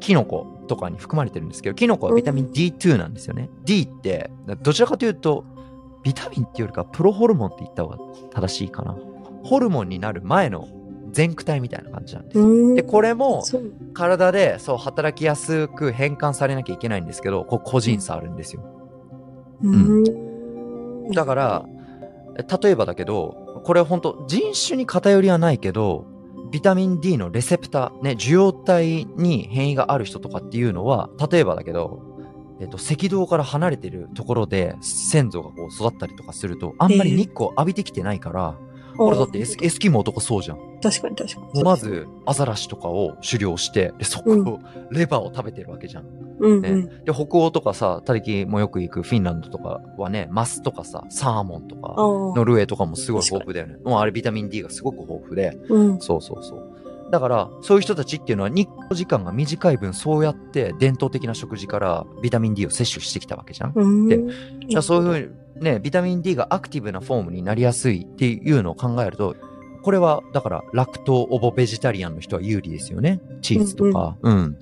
[0.00, 3.48] キノコとかに含まれてるんですけど、キノコはビタミン D2 なんですよね。
[3.64, 4.30] D って、
[4.62, 5.44] どちらかというと、
[6.02, 7.98] ビタミンっていうよりか、プロホルモンって言った方が
[8.32, 8.96] 正しいかな。
[9.44, 10.66] ホルモンになる前の
[11.12, 12.44] 全躯体みたいな感じなんですよ。
[12.44, 12.74] うん。
[12.74, 13.42] で、これも。
[13.94, 18.62] 体で、そう、働きやすく変換されなきゃいけないんですけど、こう個人差あるんですよ。
[19.62, 21.10] うん。
[21.10, 21.66] だから、
[22.62, 26.06] 例えばだけど、これ本当人種に偏りはないけど、
[26.50, 32.02] ビタミン D のレセプター、ね、受容体に変異がある人とかっていうのは、例えばだけど、
[32.60, 38.58] えっと、赤道から離れてるところで先祖がこう育ったりとかすると、あんまり日光浴びてきてないから、
[38.96, 40.58] これだってエスエスキモ男そうじゃん。
[40.82, 41.62] 確かに確かに。
[41.62, 46.04] まず、アザラシとかを狩猟して、で、そこを、レバーを食べてるわけじゃん。
[46.04, 47.04] ねうんうん。
[47.04, 51.94] で、北欧とかさ、たりきもよく行くフィンランドとかはね、マスとかさ、サーモンとか。
[51.96, 53.76] ノルウェーとかもすごい豊富だよね。
[53.84, 56.00] もうあれビタミン D がすごく豊富で、うん。
[56.00, 56.71] そうそうそう。
[57.12, 63.72] だから、そういう人たちっていうのは日光時間が短い分、そうやって伝統的な食事からビタミン D を摂取してきたわけじゃん。
[63.74, 64.08] うん。
[64.08, 65.18] でそういうふう
[65.58, 69.36] にね、ビタミン D がアクティブなフォームになりやすいっていうのを考えると、
[69.82, 73.20] これは、だから、ラクトオボベジタリアンの人は有利ですよね。
[73.42, 74.56] チーズとか、うん、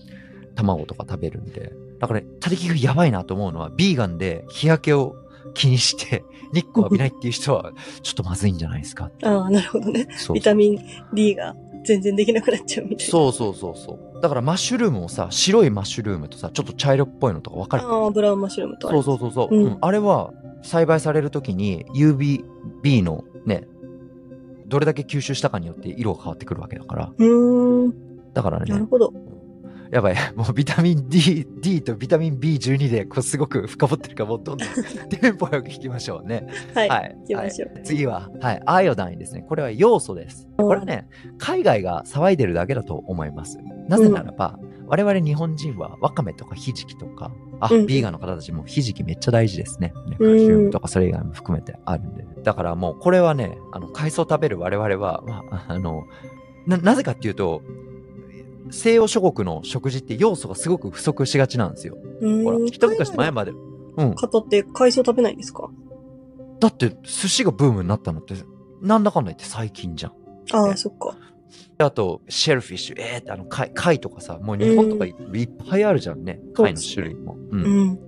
[0.57, 1.73] 卵とか食べるんで。
[2.01, 5.15] だから、たりきがやばいなと思うのは、ビーガンで日焼けを
[5.55, 9.11] 気にして、 日光浴びないっていう人は、ちょっとまずいんじゃないですか。
[9.23, 10.09] ああ、なるほどね。
[10.33, 10.79] ビタミン
[11.13, 13.11] D が全然できなくなっちゃうみたいな。
[13.11, 14.21] そうそうそうそう。
[14.21, 17.85] だからマッシュルームもさ、白いマッシュルームとさ、ちょっと茶色っぽいのとか分かる？
[17.85, 23.67] ああ、ブラウンマッシュルームとあそうるそうそうそう、うんうんあれは栽培されるときに UVB のね、
[24.67, 27.13] どれだけ吸収したかによって色が変わってくるわけだから。
[27.17, 27.95] うーん。
[28.35, 29.13] だからね、なるほど。
[29.91, 30.17] やばい。
[30.37, 34.69] もうビタミン D、D とビタミン B12 でこうすごく深掘ってるから、もうどんどん
[35.11, 36.47] テンポよく聞きましょうね。
[36.75, 36.89] はい。
[36.89, 37.17] はい。
[37.21, 38.63] 行きましょうはい次は、はい。
[38.67, 39.45] アイオダインですね。
[39.49, 40.49] これは要素です。
[40.57, 43.59] これはね、海外が騒いでるだけだと思います。
[43.89, 49.93] なぜならば、我々日本人はワカメとかひじきとか、あ、うんビーガンの方たちもひじきめっちゃ大事ですね。
[50.09, 52.25] ねカうんルシウムとかそれ以外も含めてあるんで。
[52.43, 56.05] だからもうこれはね、あの、海藻食べる我々は、まあ、あの、
[56.67, 57.63] な、なぜかっていうと、
[58.71, 61.97] 西洋諸国の食事って要素がすごく不足しがちなんですよ。
[62.45, 62.59] ほら。
[62.67, 63.53] 一昔前まで。
[63.97, 64.15] うん。
[64.15, 65.69] 方って海藻食べないんですか？
[66.61, 68.35] だって寿司がブームになったのって、
[68.83, 70.13] なんだかんだ言って最近じゃん。
[70.13, 70.17] ね
[70.53, 71.17] ああ、そっか。
[71.79, 75.15] あと、シェルフィッシュ、えーってあの貝、貝とかさ、もう日本とかい,、っ
[75.69, 76.41] ぱいあるじゃんね。
[76.55, 77.39] 貝の種類も。
[77.51, 77.65] うん。
[77.65, 77.99] うん。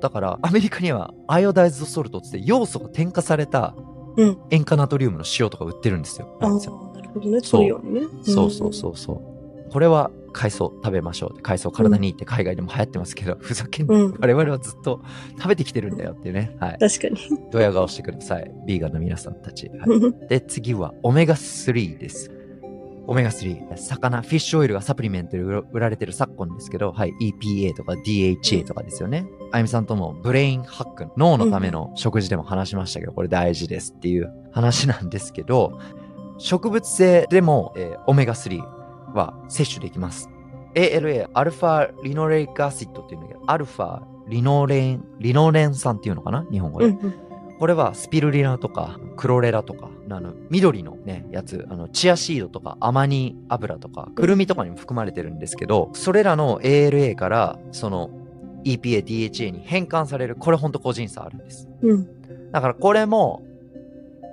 [0.00, 3.76] だから、アメリカにはアイオダイズドソルトって要素が添加された
[4.16, 4.38] うん。
[4.50, 6.36] 塩化ナトリウムの塩とか売ってるんですよ。
[6.40, 7.40] ああ、なんですよなるほどね。
[7.42, 8.06] そうようにね。
[8.24, 9.31] そうそうそうそう。
[9.72, 11.40] これは海藻食べましょう。
[11.40, 15.00] 海藻体にいいって海外でも流行ってますけど、ふざけんな、うん我々はずっと
[15.38, 16.54] 食べてきてるんだよっていうね。
[16.60, 16.78] はい。
[16.78, 17.18] 確かに。
[17.50, 18.52] ドヤ顔してください。
[18.66, 19.68] ビーガンの皆さんたち。
[19.68, 22.30] はいで、次はオメガ3です。
[23.06, 23.78] オメガ3。
[23.78, 29.26] 魚、フィッシュオイルがサプリメントで売られてる昨今ですけど、はい、EPA とか DHA とかですよね。
[29.52, 35.80] あゆみさんともブレインハック、脳のための食事でも話しましたけど、これ大事ですっていう話なんですけど、
[36.36, 38.81] 植物性でも、えーオメガ3
[39.14, 40.28] は摂取できます。
[40.74, 46.46] ALA、アルファリノレイクアシッドっていうんだけど、アルファリノレン、リノレン酸っていうのかな？
[46.50, 46.86] 日本語で。
[46.86, 47.14] うんうん。
[47.58, 58.10] これはスピルリナとかクロレラとか、あの、緑のね、やつ、あの、チアシードとかアマニ油とか、くるみとかにも含まれてるんですけど、それらの ALA から、その
[58.64, 61.68] EPA、DHA に変換される、これほんと個人差あるんです。
[61.82, 62.50] うん。
[62.50, 63.42] だからこれも、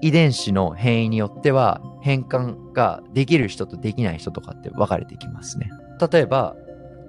[0.01, 5.69] 遺伝子の変異によっては、変換ができる人とできない人とかって分かれてきますね。
[6.12, 6.55] 例えば、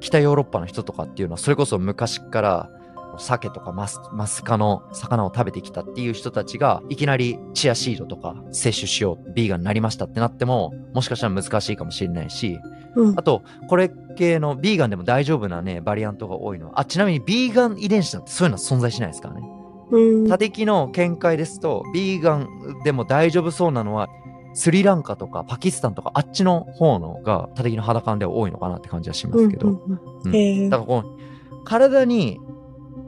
[0.00, 2.70] 北ヨーロッパの人とかっていうのは、それこそ昔から、
[3.18, 12.58] 鮭とかマスマスカの魚を食べてきたっていう人たちが、いきなりチアシードとか摂取しよう、ビーガンになりましたってなっても、もしかしたら難しいかもしれないし、
[12.96, 13.22] うんあ。
[13.22, 19.59] と、これ系のビーガンでも大丈夫なね、バリアントが多いのは、あ、ちなみにビーガン遺伝子なんてそういうのは存在しないですからね。
[19.90, 20.28] うん。
[20.28, 24.08] 他敵の見解ですと、ビーガンでも大丈夫そうなのは、
[24.52, 29.72] スリランカとかパキスタンとかあっちの方のが他敵の肌感では多いのかなって感じはしますけど。
[29.72, 31.16] だからこの
[31.64, 32.40] 体に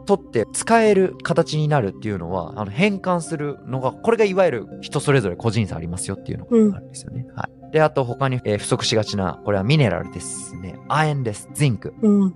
[0.06, 7.26] とって使える形になるっていうのは、あの変換するのが、これがいわゆる人それぞれ個人差ありますよっていうのがあるんですよね。
[7.34, 7.72] はい。
[7.72, 10.78] で、あと他に、えー不足しがちな、これはミネラルですね。
[10.88, 11.48] 亜鉛です。
[11.54, 11.94] ジンク。
[12.02, 12.34] うん。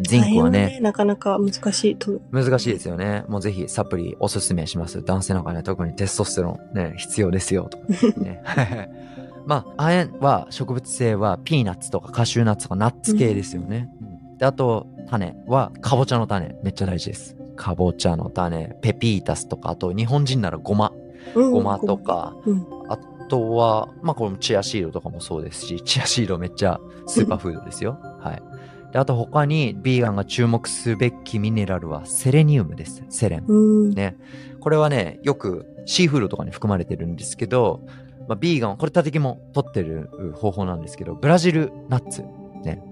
[0.00, 2.20] ジンクはね、大変なかなか難しいと。
[2.30, 3.24] 難しいですよね。
[3.28, 5.02] もうぜひサプリおすすめします。
[5.02, 7.68] 男性なんかね、特にテストステロンね、必要ですよ。
[7.70, 7.84] とか
[8.20, 8.42] ね。
[9.46, 13.88] まあ、亜鉛は植物性はピーナッツとかカシューナッツとかナッツ系ですよね。
[14.00, 16.56] うんで、あと、種はかぼちゃの種。
[16.62, 17.36] めっちゃ大事です。
[17.56, 20.92] かぼちゃの種、ペピータスとか、あと日本人ならごま。
[21.34, 21.96] うんごまと。
[21.96, 22.66] か、うん。
[22.88, 27.98] あとは、まあこれもチアシードとかもそうですし、チアシードめっちゃスーパーフードですよ。
[28.20, 28.42] はい。
[28.92, 33.04] で、あと他にビーガンが注目すべきミネラルはセレニウムです。
[33.08, 33.44] セレン。
[33.46, 33.54] う
[33.88, 33.90] ん。
[33.90, 34.16] ね。
[34.60, 37.82] これはね、よくシーフードとかに含まれてるんですけど、
[38.28, 42.24] まあ、ビーガンは、これ他敵も取ってる方法なんですけど、ブラジルナッツ。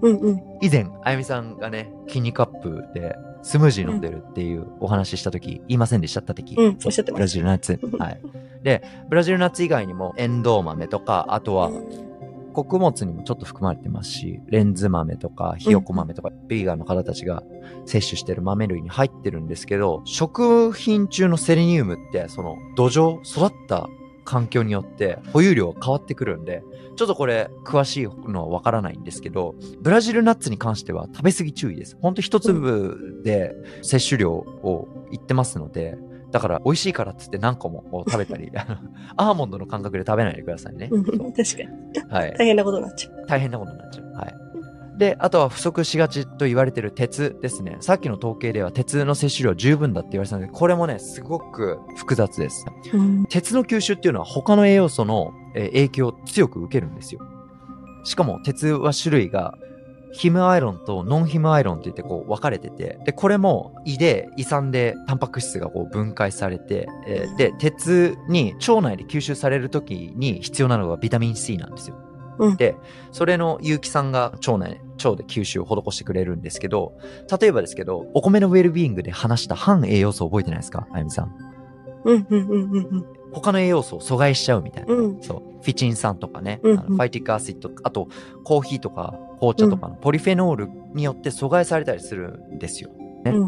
[0.01, 0.41] うんうん。
[0.61, 6.21] 以前、あゆみさんがね、キニカップでスムージー飲んでるっていうお話しした時、言いませんでした？
[6.21, 6.55] った敵。
[6.55, 7.79] うんおっしゃってましたブラジルナッツ。
[7.99, 8.21] はい。
[8.63, 11.71] で、ブラジルナッツ以外にも、エンドウ豆とか、あとは、
[12.55, 17.43] 穀物にもちょっと含まれてますし、レンズ豆とか、ひよこ豆とか、ビーガンの方たちが
[17.85, 23.89] 摂取してる豆類に入ってるんですけど、食品中のセレニウムって、その土壌、育った
[24.23, 26.63] 環境によって保有量が変わってくるんで、
[26.95, 31.97] ちょっとこれ、詳しいのはわからないんですけど、ブラジルナッツに関しては食べ過ぎ注意です。
[32.01, 35.97] ほんと一粒で摂取量を言ってますので、
[36.31, 38.51] だから美味しいからっつって何個も食べたり、
[39.17, 40.89] アーモンドの感覚で食べないでくださいね。
[40.89, 42.09] 確かに。
[42.09, 42.35] はい。
[42.37, 43.25] 大変なことになっちゃう。
[43.27, 44.11] 大変なことになっちゃう。
[44.13, 44.35] はい。
[44.97, 47.77] で、あとは不足しがちと言われてる鉄ですね。
[47.81, 52.65] さっきの統計では鉄の摂取量十分だって言われてたんで、これもね、すごく複雑です。
[52.93, 53.25] うん。
[53.25, 57.21] 鉄の吸収っていうのは他の栄養素のえー影響を強く受けるんですよ。
[58.03, 59.57] しかも鉄は種類が
[60.17, 71.97] heme iron と non-heme iron って言ってこう分かれてて、で、これも胃で胃酸でタンパク質がこう分解されて、えーで、鉄に腸内で吸収される時に必要なのがビタミン C なんですよ。
[72.37, 72.75] うんで、
[73.11, 76.93] それの有機酸が腸内、腸で吸収を施してくれるんですけど、
[77.39, 81.31] 例えばですけど、お米のウェルビーイングで話した反栄養素覚えてないですかあゆみさん？
[82.03, 83.05] うんうんうんうんうん。
[83.35, 84.93] 他の栄養素を阻害しちゃうみたいな。
[84.93, 85.21] うん。
[85.21, 85.63] そう。
[85.63, 88.07] フィチン酸とかね、うんあの phytic acid、あと
[88.43, 92.89] コーヒーとか紅茶とかのポリフェノールによって阻害されたりするんですよ。
[93.23, 93.47] ねうん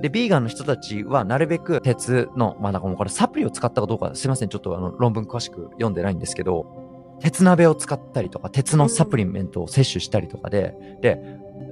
[0.00, 11.18] で、ビーガンの人たちはなるべく鉄の、まあなんかもうこれサプリを使ったかどうか、すいません、ちょっとあの論文詳しく読んでないんですけど、鉄鍋を使ったりとか、鉄のサプリメントを摂取したりとかで、で、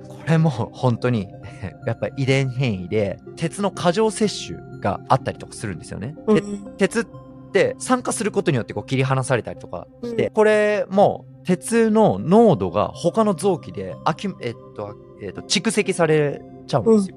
[0.08, 1.28] これも本当に、
[1.86, 6.16] やっぱり遺伝変異で、鉄の過剰摂取があったりとかするんですよね。
[6.26, 6.76] でうん。
[6.78, 7.25] 鉄って
[7.78, 17.16] 酸化することによってこう切り離されたりとかして、うんこれも鉄の濃度が他の臓器でアキュえっと、えっと、蓄積されちゃうんですよ。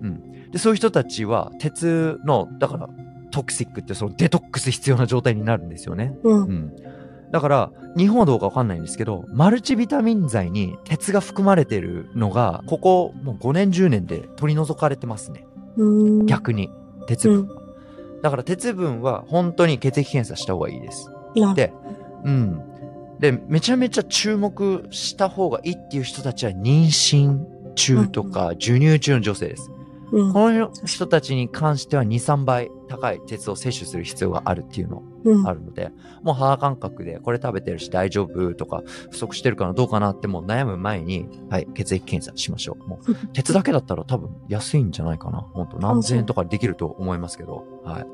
[0.00, 0.50] うん。
[0.50, 2.88] で、そういう人たちは鉄の、だから
[3.30, 6.16] トクシックってそのデトックス必要な状態になるんですよね。
[6.22, 6.34] う。
[6.34, 6.76] うんん。
[7.30, 15.44] だから、日本はどうかわかんないんですけど、マルチビタミン剤に鉄が含まれてるのが、ここもう5年10年で取り除かれてますね。
[15.76, 16.26] うん。
[16.26, 16.70] 逆に。
[17.06, 17.55] 鉄分は。
[18.26, 21.08] だから鉄分は本当に血液検査した方がいいです。
[21.54, 21.72] で、
[22.24, 22.60] うん。
[23.20, 27.38] で、めちゃめちゃ注目した方がいいっていう人たちは妊娠
[27.76, 29.70] 中とか授乳中の女性です。
[30.10, 30.32] うん。
[30.32, 35.90] この人たちに関しては2、3倍高い鉄を摂取する必要があるっていうのうんあるので、
[36.22, 42.88] もう肌感覚でこれ食べてるし大丈夫とか不足してるかなどうかなってもう悩む前に、はい、血液検査しましょう。
[42.88, 45.40] もう 鉄だけだったら多分安いんじゃないかな。
[45.52, 47.64] 本当何千円とかできると思いますけど。
[47.84, 48.06] はい。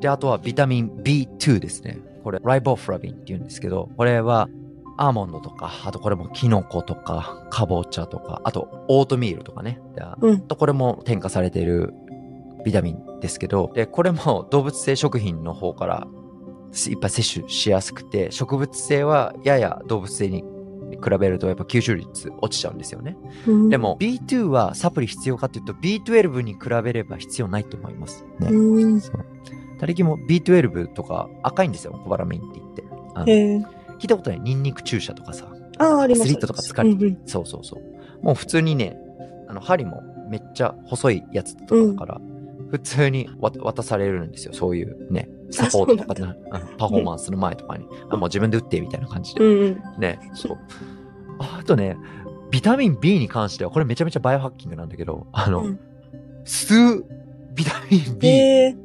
[0.00, 1.98] で、あとはビタミン B2 ですね。
[2.22, 4.48] これ、ライボフラビンって言うんですけど、これは
[4.96, 9.80] アーモンドとか、あとこれもキノコとか、カボチャとか、あとオートミールとかね。
[9.94, 10.40] であうん。
[10.40, 11.92] とこれも添加されている
[12.64, 16.06] ビタミンですけど、で、これも 動物性食品の方から
[16.88, 20.44] いっぱい摂取しやすくて、植物性はやや動物性に
[21.02, 23.16] 比べるとやっぱ吸収率落ちちゃうんですよね。
[23.46, 28.24] うんで、も B2 はサプリ必要かっていうと B12 に比べれば必要ないと思います。
[28.38, 28.48] ね。
[28.48, 29.00] うん。
[29.78, 32.84] 他力も B12 とか赤いんですよ、コバラミンって言って。
[33.14, 33.26] あの。
[33.98, 35.46] 聞いたことないニンニク注射とかさ、
[35.78, 36.28] ああ、ります。
[36.28, 38.24] スリットとか疲れてうんうんそうそうそう。
[38.24, 38.96] もう普通にね、
[39.48, 42.20] あの針もめっちゃ細いやつとかだから、
[42.70, 44.52] 普通に渡されるんですよ。
[44.52, 46.14] そういうね、サポートとか、
[46.78, 47.86] パフォーマンスの前とかに。
[48.10, 49.44] あもう自分で打ってみたいな感じで。
[49.44, 50.00] うんうん。
[50.00, 50.58] ね、そう。
[51.38, 51.96] あとね、
[52.50, 55.80] ビタミン B に関しては、これめちゃめちゃバイオハッキングなんだけど、あの、うん
[56.44, 57.06] 吸う
[57.54, 58.76] ビタミン B へえ。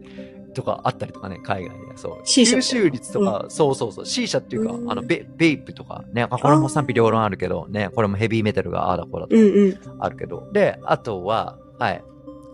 [0.53, 1.97] とかあったりとかね、海外で。
[1.97, 2.21] そう。
[2.23, 4.05] 吸収率とか、そうそうそう。
[4.05, 9.79] C 社っていうか、うんあのベ、ベイプとかね、あこれも賛否両論あるけど、ね、これもヘビーメタルがああだこうだとうんうん。
[9.99, 10.49] あるけど。
[10.51, 12.03] で、あとは、はい。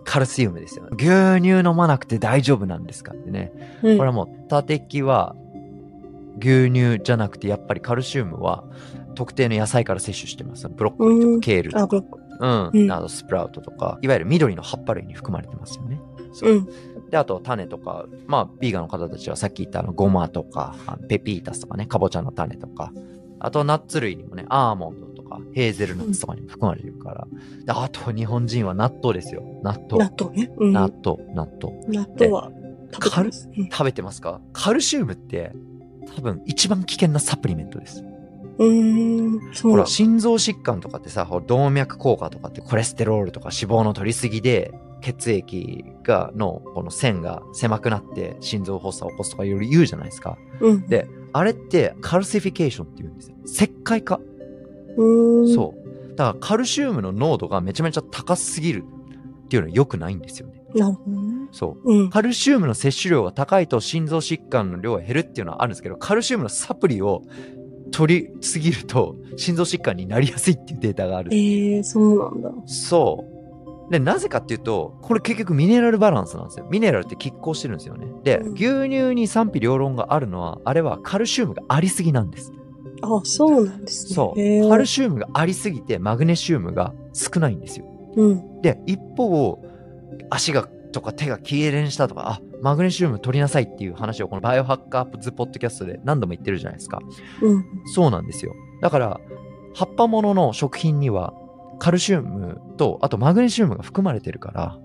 [0.04, 0.90] カルシウムですよね。
[0.92, 3.52] 牛乳飲まなくて大丈夫なんですかってね。
[3.82, 5.34] うんこれはもう、タテキは、
[6.40, 8.64] 牛乳じゃなくて、やっぱりカルシウムは、
[9.14, 10.68] 特定の野菜から摂取してます。
[10.68, 12.02] ブロッコリーとうんかケールとか。
[12.38, 12.70] うん。
[12.72, 16.00] うんスプラウトとか、いわゆる緑の葉っぱ類に含まれてますよね。
[16.32, 16.68] そううん。
[17.10, 20.74] で、あと種とか、まあ、ビーガンの方たちはさっき言ったあの、ゴマとか、
[21.08, 22.92] ペピータスとかね、かぼちゃの種とか、
[23.38, 27.28] あとナッツ類にもね、アーモンドとか、ヘーゼルナッツとかにも含まれてるから。
[27.64, 29.42] であと、日本人は納豆ですよ。
[29.62, 30.04] 納豆。
[30.04, 30.50] 納豆ね。
[30.56, 30.72] うん。
[30.72, 32.06] 納納豆、納豆。
[32.18, 32.50] 豆は
[32.92, 33.48] 食べてます？
[33.56, 34.40] うん食べてますか？
[34.52, 35.52] カルシウムって、
[36.14, 38.02] 多分一番危険なサプリメントです。
[38.58, 39.54] うーん。
[39.54, 39.86] そうほら。
[39.86, 44.72] 心臓疾患とかってさ、動脈硬化とかってコレステロールとか脂肪の取りすぎで、
[45.06, 50.36] 血液が、の、この線が狭くなって心臓発作を起こすとかいろいろ言うじゃないですか。
[50.60, 50.88] うん。
[50.88, 53.36] で、あれってカルシフィケーションって言うんですよ。
[53.44, 54.20] 石灰化。
[54.96, 55.54] うーん。
[55.54, 56.16] そう。
[56.16, 58.82] だからカルシウムの濃度がめちゃめちゃ高すぎる
[59.44, 60.60] っていうのは良くないんですよね。
[60.74, 61.48] なるほどね。
[61.52, 61.92] そう。
[61.92, 62.10] うん。
[62.10, 67.22] カルシウムの摂取量が高いと心臓疾患の量が減るっていうのはあるんですけど、カルシウムのサプリを
[67.92, 71.32] 取りすぎると心臓疾患になりやすいっていうデータがある。
[71.32, 72.50] ええ、そうなんだ。
[72.66, 73.35] そう。
[73.90, 76.66] で、なぜかっていうと、これ結局ミネラルバランスなんですよ。
[76.70, 78.06] ミネラルって拮抗してるんですよね。
[78.24, 82.52] で、うん牛乳に賛否両論があるのは、あれはカルシウムがありすぎなんです。
[83.02, 84.14] あ、そうなんですね。
[84.14, 84.68] そう。
[84.68, 87.86] カルシウムがありすぎて、マグネシウムが少ないんですよ。
[88.16, 88.62] うん。
[88.62, 89.62] で、一方、
[90.30, 97.00] 足がとか手が痙攣したとか、あ、マグネシウム取りなさいっていう話をこのバイオハッカーズポッドキャストで何度も言ってるじゃないですか。
[97.42, 97.64] うん。
[97.86, 98.54] そうなんですよ。
[98.80, 99.20] だから、
[99.74, 101.34] 葉っぱものの食品には
[101.78, 104.78] カルシウムと、あとマグネシウムが含まれてるから。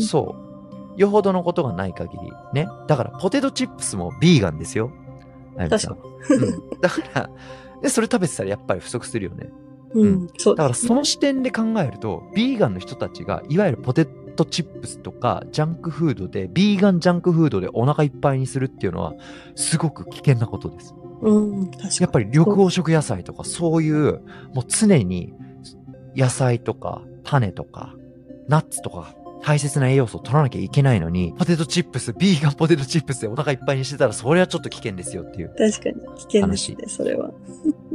[0.00, 0.36] そ
[0.96, 1.00] う。
[1.00, 2.68] よほどのことがない限り、ね。
[2.86, 4.92] だから、ポテトチップスもビーガンですよ。
[5.56, 6.80] あゆみさん確うん。
[6.80, 7.30] だから、
[7.82, 9.50] で、それ食べてたらやっぱり不足するよね。
[9.94, 10.28] うん。
[10.38, 19.14] そうだからその視点で考えると、ビーガンの人たちが、いわゆるポテトチップスとか、ジャンクフードで、ビーガンジャンクフードでお腹いっぱいにするっていうのは、
[19.54, 20.94] すごく危険なことです。
[21.22, 21.70] うん。
[21.70, 21.96] 確かに。
[22.00, 24.22] やっぱり緑黄色野菜とか、そういう、
[24.54, 25.34] もう常に
[26.16, 27.94] 野菜とか、種とか、
[28.48, 35.48] ナッツとか大切な栄養素を取らなきゃいけないのに、ポテトチップス、ビーガンポテトチップスでお腹いっぱいにしてたら、それはちょっと危険ですよっていう。
[35.48, 36.16] 確かに。
[36.16, 37.32] 危険ですね、それは。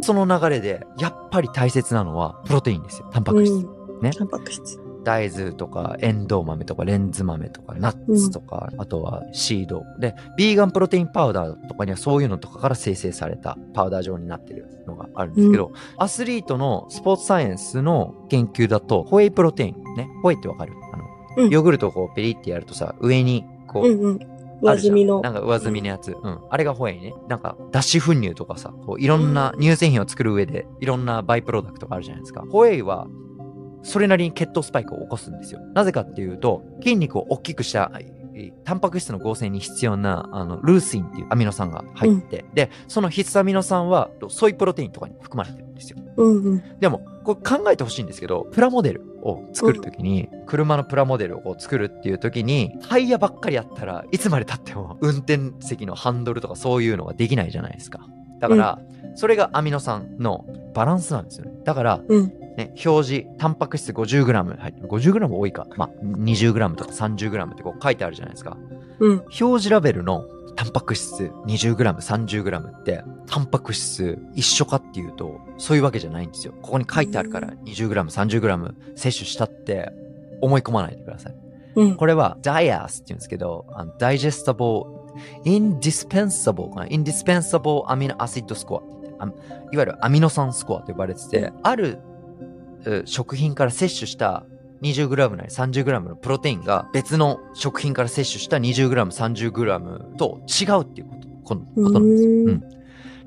[0.01, 3.09] その流れで、やっぱり大切なのは、プロテインですよ。
[3.11, 3.53] タンパク質。
[3.53, 4.11] うん、ね。
[4.11, 4.79] タンパク質。
[5.07, 9.85] 大豆とか、エンドウ豆とか、レンズ豆とか、ナッツとか、うん、あとは seed。
[9.99, 19.75] で、ビーガンプロテインパウダーとかにはそういうのとかから生成されたパウダー状になってるのがあるんですけど、うん、アスリートのスポーツサイエンスの研究だと、ホエイプロテイン。
[19.95, 20.09] ね。
[20.23, 20.73] ホエイってわかる？
[20.91, 21.05] あの、
[21.37, 24.19] うん、ヨーグルトをこうペリってやるとさ、上にこう、うんうん
[24.59, 25.21] 上積みの。
[25.21, 26.17] なんか上積みのやつ。
[26.19, 26.39] うん。
[26.49, 27.13] あれがホエイね。
[27.27, 32.43] なんか、脱脂粉乳とかさ、こういろんな乳製品を作る上で、いろんなバイプロダクトがあるじゃないですか。
[32.49, 33.05] ホエイは、
[33.83, 35.61] それなりに血糖スパイクを起こすんですよ。
[35.73, 37.91] なぜかっていうと、筋肉を大きくした、
[38.63, 45.97] タンパク質の合成に必要な、あの、ルーシンっていうアミノ酸が入って、うん、で、その必須アミノ酸は、ソイプロテインとかに含まれてるんですよ。
[46.17, 58.07] うんうん、でも、これ考えてほしいんですけど、プラモデルを作るときに、うん、車のプラモデルを作るっていうときに、タイヤばっかりあったらいつまで経っても運転席のハンドルとかそういうのができないじゃないですか。
[58.39, 61.51] だから、うん、それがアミノ酸のバランスなんですよね。
[61.63, 61.99] だから、
[62.57, 64.87] ね、表示、タンパク質 50g 入ってる。
[64.87, 65.67] 50g 多いか。
[65.75, 68.57] まあ、20g とか 30g ってこう書いてあるじゃないですか。
[68.99, 69.11] うん。
[69.19, 70.25] 表示ラベルの
[70.55, 76.53] タンパク質 20g、30g って、タンパク質一緒かっていうと、そういうわけじゃないんですよ。
[76.63, 79.91] ここに書いてあるから 20g、30g 摂取したって
[80.41, 81.35] 思い込まないでください。
[81.75, 84.96] うん、これは DIAS って言うんですけど、あの digestible,
[85.45, 88.81] indispensable かな indispensable amino acid score
[89.71, 91.99] いわゆるアミノ酸スコアと呼ばれてて、ある
[93.05, 94.45] 食品から摂取した
[94.81, 102.29] 20g なり 30g のプロテインが別の食品から摂取した 20g、30g と違うっていうことことなんですよ。
[102.29, 102.63] うん、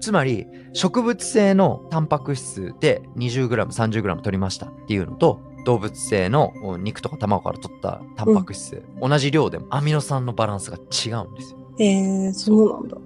[0.00, 11.59] つまり、植物性のタンパク質で 20g、30g 取りましたっていうのと、動物性の肉とか卵から取ったタンパク質、うん、同じ量でもアミノ酸のバランスが違うんですよ。
[11.80, 12.96] へえー、そうなんだ。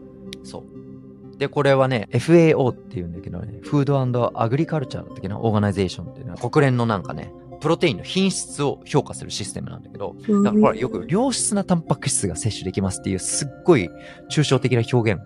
[0.42, 1.38] そう。
[1.38, 13.88] で、これはね、FAO っていうんだけどね、フードアグリカルチャーだったっけな、オーガナイゼーションっていうのは国連のなんかね、プロテインの品質を評価するシステムなんだけど、だからほら、よく良質なタンパク質が摂取できますっていうすっごい
[14.30, 15.22] 抽象的な表現。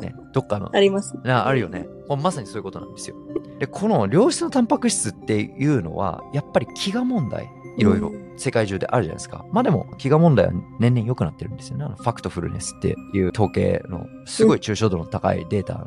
[0.00, 0.70] ね、どっかの。
[0.72, 1.32] ありますね。
[1.32, 1.86] あるよね。
[2.08, 3.16] まさにそういうことなんですよ。
[3.58, 7.48] で、この良質なタンパク質っていうのは、やっぱり飢餓問題。
[7.76, 9.44] いろいろ世界中であるじゃないですか。
[9.52, 11.84] まあでも、飢餓問題は年々良くなってるんですよね。
[11.84, 15.84] あのファクトフルネスっていう統計のすごい抽象度の高いデータ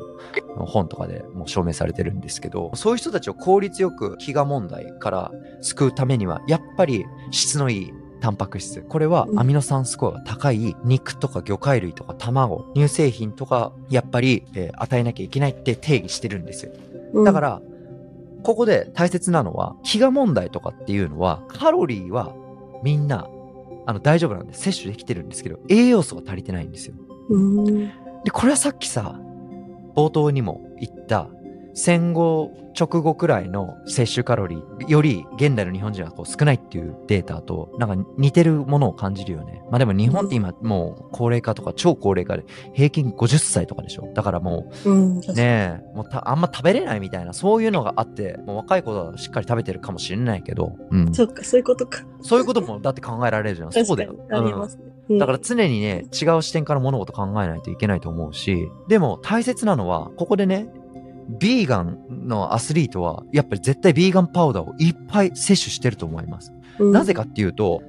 [0.56, 8.80] の本とかでもう証明されてるんですけど、そういう人たちを効率よく飢餓問題から救うためには、やっぱり質のいいタンパク質。
[8.80, 16.72] これはアミノ酸スコアが高い肉とか魚介類とか卵、乳製品とか、やっぱり、えー、与えなきゃいけないって定義してるんですよ。
[17.24, 17.62] だから、
[18.44, 22.34] ここで大切なのは、飢餓問題とかっていうのは、カロリーは
[22.82, 23.26] みんな、
[23.86, 26.94] あの、大丈夫なんで摂取できてるんですけど、栄養素が足りてないんですよ。
[28.24, 29.18] で、これはさっきさ、
[29.96, 31.30] 冒頭にも言った、
[31.74, 39.62] 戦後直後くらいの摂取カロリーより現代の日本人はこう少ないっていうデータとなんか似てるものを感じるよね。
[39.70, 42.44] まあでも日本って今もう高齢化とか超高齢化で
[42.74, 44.10] 平均50歳とかでしょ。
[44.14, 50.76] だからもう、うん、ねえ、もうあんま食べれないみたいなそういうのがあってもう若い子はしっかり食べてるかもしれないけど。
[50.90, 51.14] うん。
[51.14, 52.04] そっか、そういうことか。
[52.22, 53.72] そういうこともだって考えられるじゃん。
[53.72, 54.14] そうだよ。
[54.30, 54.84] ありますね。
[55.10, 60.68] うん、だから常にね、違う視点から物事考えないといけないと思うし、でも大切なのは、ここでね、
[61.28, 66.52] ビーガンのアスリートは、やっぱり絶対ビーガンパウダーをいっぱい摂取してると思います。
[66.78, 67.82] うん、なぜかっていうと、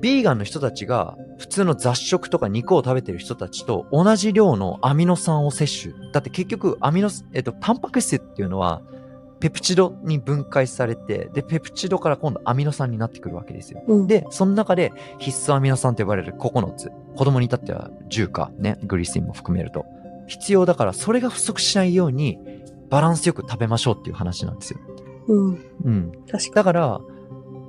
[0.00, 6.12] ビーガンの人たちが普通の雑食とか肉を食べてる人たちと同じ量のアミノ酸を摂取。
[6.12, 8.82] だって結局アミノ、えっと、タンパク質っていうのは
[9.40, 13.82] ペプチドに分解されて、で、ペプチドから今度アミノ酸になってくるわけですよ。
[13.86, 16.90] うん、で、その中で必須アミノ酸と呼ばれる9つ。
[17.16, 19.84] 子供に至っては10か、ね、グリシンも含めると。
[20.26, 22.38] 必要だから、それが不足しないように、
[22.88, 24.80] バランスよく食べましょうっていう話なんですよ。
[25.28, 25.70] うん。
[25.84, 26.12] うん。
[26.30, 27.00] 確かだから、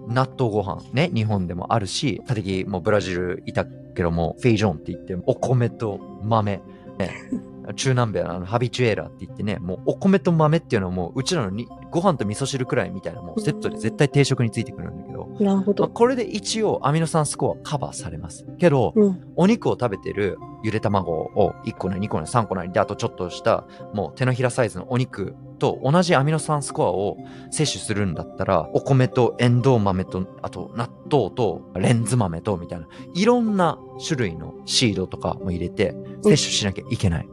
[0.08, 6.62] 納豆ご飯ね、日本でもあるし、たてきもブラジルいたけども、フェイジョンって言って、お米と豆、
[6.98, 7.12] ね、
[7.76, 15.84] 中南米のあのハビチュエーラって言ってね、もうお米と豆っていうのはもううちらのにご飯と味噌汁くらいみたいなもうセットで絶対定食についてくるんだけど、なるほど。
[15.84, 18.46] まあ、これで一応アミノ酸スコアカバーされます。
[18.58, 27.18] けど、うん、お肉を食べてるゆで卵を1個なり2個なり3個なりで、あとちょっとしたもう手のひらサイズのお肉と同じアミノ酸スコアを
[27.52, 37.30] 摂取するんだったら、お米とエンドウ豆と、あと納豆とレンズ豆とみたいな、いろんな種類のシードとかも入れて摂取しなきゃいけない。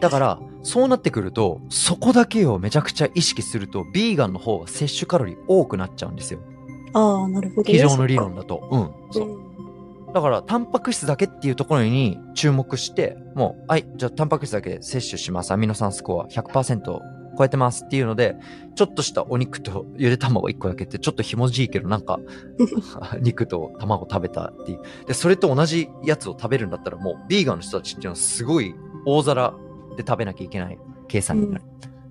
[0.00, 6.40] だから、そうなってくると、そこだけをめちゃくちゃ意識すると、ビーガンの方が摂取カロリー多くなっちゃうんですよ。
[6.96, 7.78] ああ、なるほど、ね。
[7.78, 8.68] 机上の理論だと。
[8.70, 9.12] うん。
[9.12, 9.28] そう。
[9.28, 9.46] うん
[10.14, 15.50] だから、タンパク質だけっていうところに注目して、もう、はい、じゃあタンパク質だけ摂取します。
[15.50, 17.00] アミノ酸スコア100%
[17.36, 18.34] 超えてますっていうので、
[18.76, 22.18] ちょっとしたお肉とゆで卵1個だけってちょっとひもじいけど、なんか、
[23.20, 24.80] 肉と卵食べたっていう。
[25.06, 28.74] で、それと同じやつを食べるんだったら、もう、ビーガンの人たちっていうのはすごい
[29.04, 29.52] 大皿
[29.98, 30.78] で食べなきゃいけない
[31.08, 31.64] 計算になる。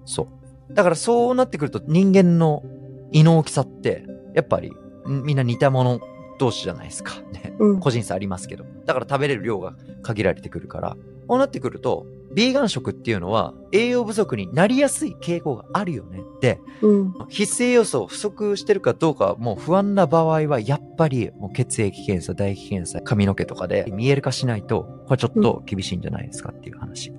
[0.06, 0.28] そ
[0.70, 0.74] う。
[0.74, 2.64] だからそうなってくると人間の
[3.12, 4.06] 胃の大きさって、
[4.36, 4.72] やっぱり
[5.10, 6.00] んみんな似たもの
[6.38, 7.16] 同士じゃないですか。
[7.32, 7.54] ね。
[7.60, 7.80] うん。
[7.80, 8.66] 個人差ありますけど。
[8.86, 10.98] だから食べれる量が限られてくるから。
[11.28, 17.14] こうなってくると、ビーガン食っていうのは栄養不足になりやすい傾向があるよねって、うん。
[17.30, 27.14] 必須栄養素不足してるかどうかもう不安な場合は、やっぱりもう血液検査、唾液検査、髪の毛とかで見える化しないと、これちょっと厳しいんじゃないですかっていう話。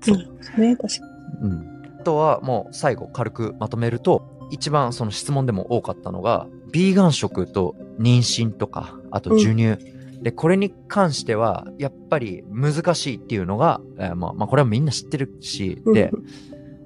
[0.00, 0.76] そうなるほどね。
[0.76, 1.06] 確か
[1.42, 1.82] うん。
[2.00, 9.78] あとはもう最後軽くまとめると、一番その質問でも多かったのが、ビーガン食と妊娠とか、あと授乳。
[10.22, 15.94] で、これに関しては、やっぱり難しいっていうのが、えーまあ、まあ、これはみんな知ってるし、に。
[15.94, 16.12] で、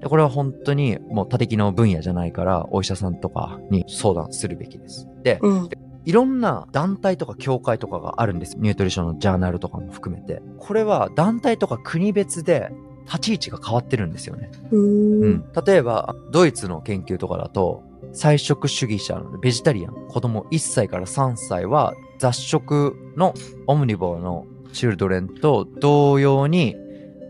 [0.00, 5.08] でこれは本当にもう多的の分野じゃないから、お医者さんとかに相談するべきです。
[5.24, 5.62] で、うん。
[5.62, 5.68] うん。
[6.04, 8.56] いろんな団体とか協会とかがあるんです。
[8.58, 10.40] ニュートリションのジャーナルとかも含めて。
[10.58, 12.70] これは団体とか国別で
[13.06, 14.50] 立ち位置が変わってるんですよね。
[14.70, 15.44] うんん。
[15.64, 17.82] 例えば、ドイツの研究とかだと、
[18.12, 23.34] 菜食主義者のベジタリアン、子供1歳から3歳は雑食の
[23.66, 26.76] オムニボーのチルドレンと同様に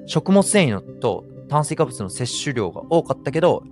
[0.06, 3.64] 食物繊維のと炭水化物の摂取量が多かったけど、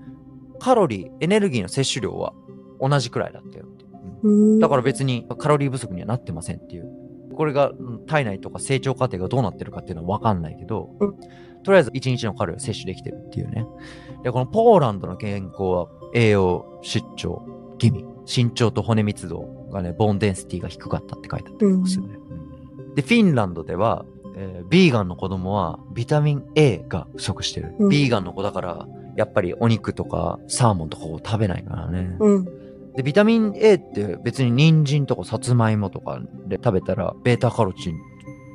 [0.61, 2.33] カロリー、エネルギーの摂取量は
[2.81, 3.85] 同じくらいだったよって。
[4.23, 4.59] うんうん。
[4.61, 6.89] だから別にカロリー不足にはなってませんっていう。
[7.37, 11.15] これがうん体内とか成長過程がどうなってるかっていうのはわかんないけど、うん
[11.65, 13.67] とりあえず1日のカロリーを摂取できてるっていうね。
[14.23, 17.43] で、このポーランドの健康は栄養出張
[17.79, 18.05] 気味。
[18.27, 22.15] 身長と骨密度がね、ボーンデンシティが低かったって書いてあったりするね。
[22.95, 24.05] で、フィンランドでは、
[24.37, 27.75] えービーガンの子供はビタミン A が不足してる。
[27.79, 32.17] うんビーガンの子だから、やっぱりお肉とかサーモンとかを食べないからね。
[32.19, 32.45] うん。
[32.97, 37.97] で、ビタミン A って別に人参とかさつまいもとかで食べたら、ベータカロチン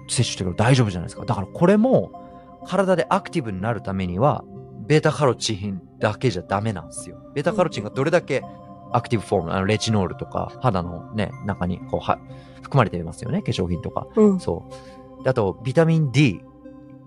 [0.07, 1.25] 摂取してるから大丈夫じゃないですか。
[1.25, 2.11] だからこれも、
[2.69, 4.43] 体でアクティブになるためには、
[4.87, 7.17] ベータカロチンだけじゃダメなんですよ。
[7.33, 8.43] ベータカロチンがどれだけ
[8.91, 12.19] アクティブフォーム、あのレチノールとか、肌のね、中にこうは
[12.61, 14.07] 含まれてますよね、化粧品とか。
[14.15, 14.39] うん。
[14.39, 14.69] そ
[15.19, 15.23] う。
[15.23, 16.41] であと、ビタミン D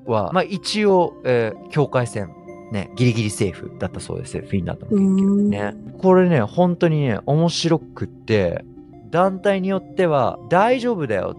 [0.04, 2.34] は、まあ一応、えー境界線、
[2.72, 5.48] ね、ギリギリセーフだったそうですよ、フィンランドの研究。
[5.48, 5.74] ね。
[6.00, 8.64] これね、本当にね、面白くって、
[9.10, 11.36] 団体によっては大丈夫だよ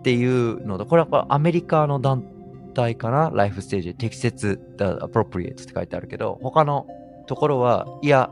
[0.00, 2.37] っていうのと、これはアメリカの団体
[2.96, 6.86] かなライフステージ、適切だ、appropriate って書いてあるけど、他の
[7.26, 8.30] ところは、いや、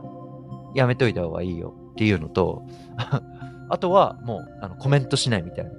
[0.75, 2.63] やめといた方がいいよっていうのと、
[3.69, 5.71] あとはもうあのコメントしないみたいな。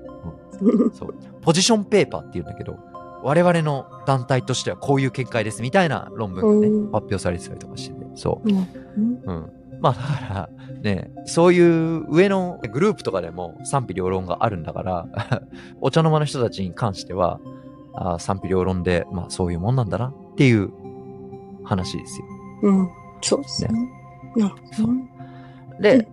[0.93, 1.15] そう。
[1.41, 2.77] ポジションペーパーっていうんだけど、
[3.23, 8.49] 我々の団体としてはこういう見解ですみたいな論文がね、うん発表されてたりとかしてて、そう。
[8.49, 9.23] うん。
[9.25, 9.53] うん。
[9.81, 10.49] まあだから、
[10.83, 15.07] ね、そういう上のグループとかでも賛否両論があるんだから、
[15.81, 17.41] お茶の間の人たちに関しては、
[17.95, 20.71] あー賛否両論で、まあそういうもんなんだなっていう
[21.65, 22.27] 話ですよ。
[22.63, 22.89] うん。
[23.21, 23.71] そうですね。
[24.37, 25.09] なるほどね。
[25.81, 26.09] で、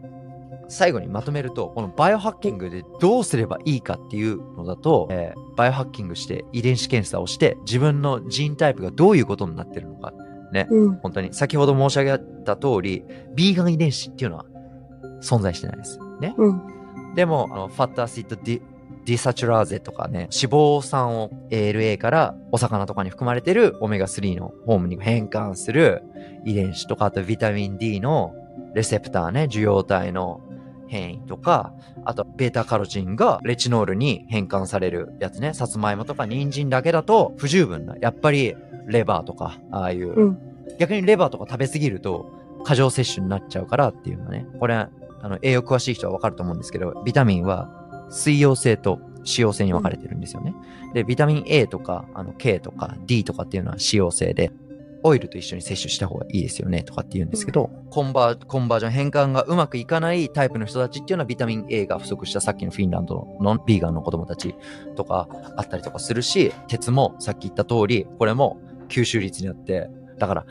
[0.67, 10.11] 最後にまとめると、このバイオハッキングでどうすればいいかっていうのだと、えーバイオハッキングして遺伝子検査をして、自分のジーンタイプがどういうことになってるのか、
[10.51, 10.95] ね、うん。
[10.97, 13.05] 本当に、先ほど申し上げた通り、
[13.35, 14.45] ビーガン遺伝子っていうのは
[15.21, 15.97] 存在してないです。
[16.19, 16.35] ね。
[16.37, 16.61] うん。
[17.15, 26.03] でも、あの fatty acid de desaturase とかね、脂肪酸を ALA からお魚とかに含まれてるオメガ3のホームに変換する
[26.43, 28.33] 遺伝子とか、あとビタミン D の
[28.73, 30.41] レセプターね、受容体の
[30.87, 37.95] 変異とか、あとベータカロチンがレチノールに変換されるやつね、さつまいもとか人参だけだと不十分な。
[38.01, 38.55] やっぱり
[38.87, 40.45] レバーとか、ああいう、うん
[40.79, 42.25] 逆にレバーとか食べ過ぎると
[42.63, 44.45] 過剰摂取になっちゃうからっていうのね。
[44.59, 44.89] これ、あ
[45.23, 47.69] の、栄養詳しい人はわかると思うんですけど、ビタミンは
[48.09, 50.53] 水溶性と脂溶性に分かれてるんですよね。
[50.93, 54.51] で、ビタミン A とか、あの、K とか D とかっていうのは脂溶性で、
[55.07, 64.55] オイルと一緒に摂取した方がいいですよねとかって言うんですけど、コンバー、コンバージョン変換がうまくいかないタイプの人たちっていうのはビタミン A が不足したさっきのフィンランドのビーガンの子供たち
[64.95, 65.27] とか
[65.57, 70.45] あったりとかするし、鉄もさっき言った通り、これも吸収率によって、だから、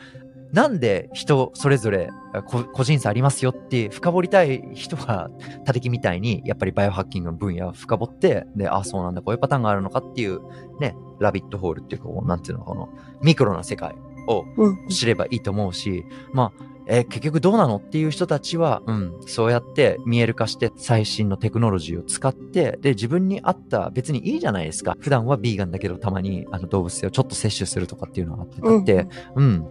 [0.54, 2.10] なんで人それぞれ
[2.46, 5.28] こ個人差ありますよって深掘りたい人が
[5.64, 10.40] 他敵みたいにやっぱりバイオハッキングの分野を深掘って、で、あ、そうなんだ、こういうパターンがあるのかっていう
[10.78, 12.88] ね、ラビットホールっていうか、こうなんていうの、この
[13.20, 13.96] ミクロな世界
[14.28, 14.88] をうん。
[14.88, 24.96] 知ればいいと思うし、まあ、えー結局どうなのっていう人たちは、うん、そうやって見える化して最新のテクノロジーを使って、で、自分に合った、別にいいじゃないですか。
[25.00, 29.66] 普段はビーガンだけどたまにあの動物性をちょっと摂取するとかっていうのがあって、だって、うん、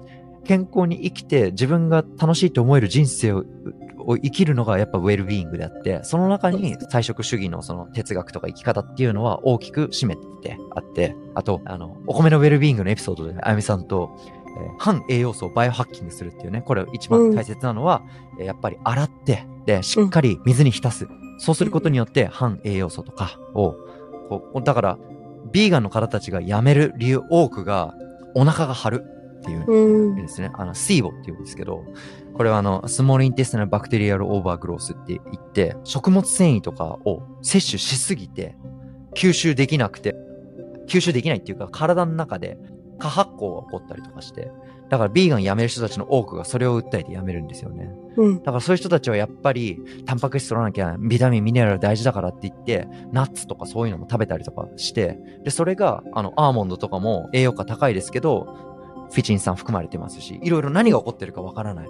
[0.46, 3.44] 健康に生きて自分が楽しいと思える人生を
[4.06, 14.34] を生きるのがやっぱウェルビーイングであって、その中に菜食主義のその哲学とか生き方っていうのは大きく占めてあって、あと、あの、お米のウェルビーイングのエピソードで、あゆみさんと、えー
[14.78, 18.04] 反栄養素をバイオハッキングするっていうね、これ一番大切なのは、
[18.40, 21.08] えーやっぱり洗って、で、しっかり水に浸す。
[21.40, 23.76] そうすることによって反栄養素とかを、
[24.30, 24.98] こう、だから、
[25.52, 27.96] ビーガンの方たちが辞める理由多くが、
[28.36, 29.06] お腹が張る
[29.44, 30.16] っていううん。
[30.16, 30.52] ですね。
[30.54, 31.84] あの、シーボっていうんですけど、
[32.34, 38.56] これはあの、スモールインテスティナルバクテリアルオーバーグロースって言って、食物繊維とかを摂取しすぎて、
[39.16, 40.16] 吸収できなくて、
[40.88, 42.58] 吸収できないっていうか、体の中で
[43.00, 44.50] 過発酵が起こったりとかして、
[44.90, 47.90] だからビーガンやめる人たちの多くがそれを訴えてやめるんですよね。
[48.16, 48.38] うん。
[48.40, 58.73] だからそういう人たちはやっぱり、タンパク質取らなきゃ、ビタミン、ミネラル大事だからって言って、ナッツとかそういうのも食べたりとかして、で、それが、あの、アーモンドとかも栄養価高いですけど、
[59.14, 61.90] フィチン酸含まれてますし、いろいろ何が起こってるかわからない。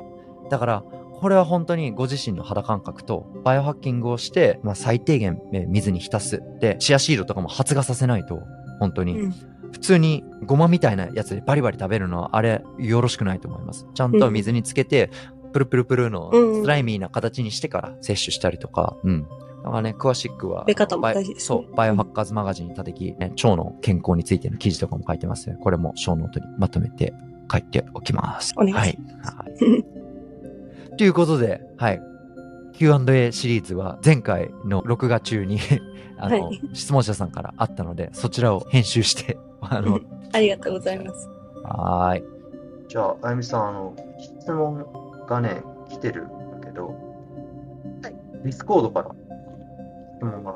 [0.49, 6.43] だから、これは本当にご自身の肌感覚とバイオハッキングをして、まあ、最低限え水に浸す。
[6.59, 8.41] で、シアシードとかも発芽させないと、
[8.79, 9.33] 本当に、うん
[9.73, 13.87] 普通にごまみたいなやつでバリバリ食べるのは、あれ、よろしくないと思います。
[13.95, 15.09] ちゃんと水につけて、
[15.51, 19.27] プルプルプルのうんスライミーな形にしてから摂取したりとか、うん。
[19.63, 25.55] だからね、詳しくは、バイ大事ですねそう、バイオハッカーズマガジンにたてき、ね、腸の健康についての記事とかも書いてます。
[25.61, 27.13] これも show note にまとめて
[27.49, 28.53] 書いておきます。
[28.57, 29.49] お願いしますはい。
[29.49, 32.01] はい、ということで、はい。
[32.73, 35.59] Q&A シリーズは前回の録画中に
[36.17, 39.99] あの、はい質問者さんからあったので、そちらを編集して、 あの、
[40.33, 41.29] ありがとうございます。
[41.63, 42.23] はーい。
[42.89, 44.85] じゃあ、あゆみさん、あの、質問
[45.27, 46.91] がね、来てるんだけど、は
[48.09, 48.15] い。
[48.43, 49.11] ディスコードから
[50.23, 50.51] 質問が。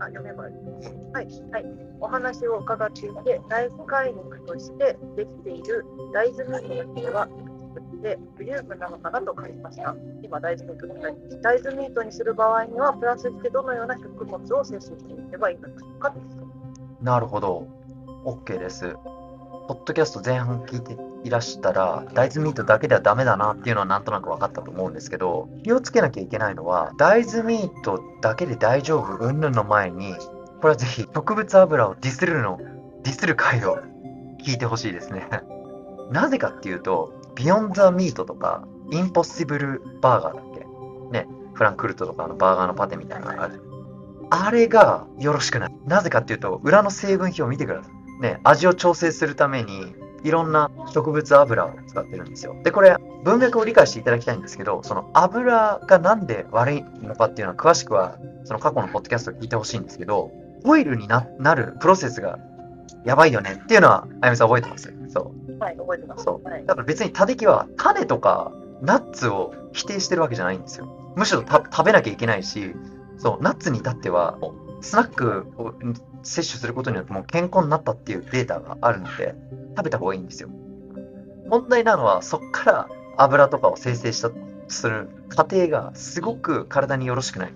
[0.00, 0.54] あ読めばいい。
[0.54, 0.94] です。
[1.12, 1.64] はい、はい。
[2.00, 4.14] お話を伺っていて、大豆飼い。
[4.14, 7.28] 肉としてできている大豆ミートの生地は、
[8.02, 9.94] で不十分なのかなと感じました。
[10.22, 11.12] 今、大豆ミートに書い。
[11.14, 11.40] てます。
[11.42, 12.24] 大豆ミートにす。
[12.24, 15.54] る場合には、プラスしてどのような食物を摂取していけばい。
[15.54, 16.14] いのか。
[17.02, 17.66] なるほど。
[18.24, 18.94] OK です。
[19.68, 20.80] ポッドキャスト前半聞い。
[20.80, 30.14] ていらしたら、大豆ミートだけではダメだなっていうのはなんとなく分かったと思うんですけど、気をつけなきゃいけないのは、大豆ミートだけで大丈夫云々の前に、
[30.60, 32.58] これはぜひ植物油をディスるの、
[33.02, 33.78] ディスる回を
[34.44, 35.28] 聞いてほしいですね。
[36.10, 40.66] なぜかっていうと、ビヨンザミートとか、インポッシブルバーガーだっけ？
[41.12, 43.60] ね、フランクフルトとかのバーガーのパテみたいなのがある。
[44.30, 45.74] あれがよろしくない。
[45.86, 48.22] なぜかっていうと、裏の成分表を見てください。
[48.22, 49.94] ね、味を調整するために、
[50.24, 52.56] いろんな植物油を使ってるんですよ。
[52.64, 60.30] で、これ、文脈を理解していただきたいんですけど、その油がなんで悪いのかっていうのは、詳しくは、その過去のポッドキャストを聞いてほしいんですけど、
[60.64, 62.38] オイルにななるプロセスが
[63.04, 64.92] やばいよねっていうのは、あやみさん覚えてます？
[65.08, 65.58] そう。
[65.58, 66.24] はい、覚えてます。
[66.24, 66.66] そうはい。
[66.66, 68.52] だから別にタデキは種とか
[68.82, 70.88] ナッツを否定してるわけじゃないんですよ。
[71.16, 72.74] むしろた食べなきゃいけないし、
[73.18, 74.38] そう、ナッツに至っては、
[74.80, 75.74] スナックを
[76.22, 79.34] 摂取することによってもう健康になったっていうデータがあるので、
[79.76, 80.48] 食べた方がいいんですよ。
[81.46, 84.30] 問題なのは、そっから油とかを生成した
[84.68, 87.54] する過程がすごく体によろしくないっ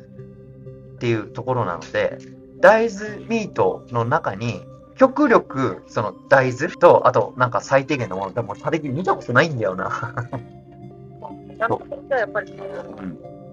[0.98, 2.18] ていうところなので、
[2.60, 4.62] 大豆ミートの中に
[4.96, 9.90] 極力、その大豆と、あとなんか最低限のもの、でも、タレギ見たことないんだよな。
[11.58, 12.54] ちゃやっぱり、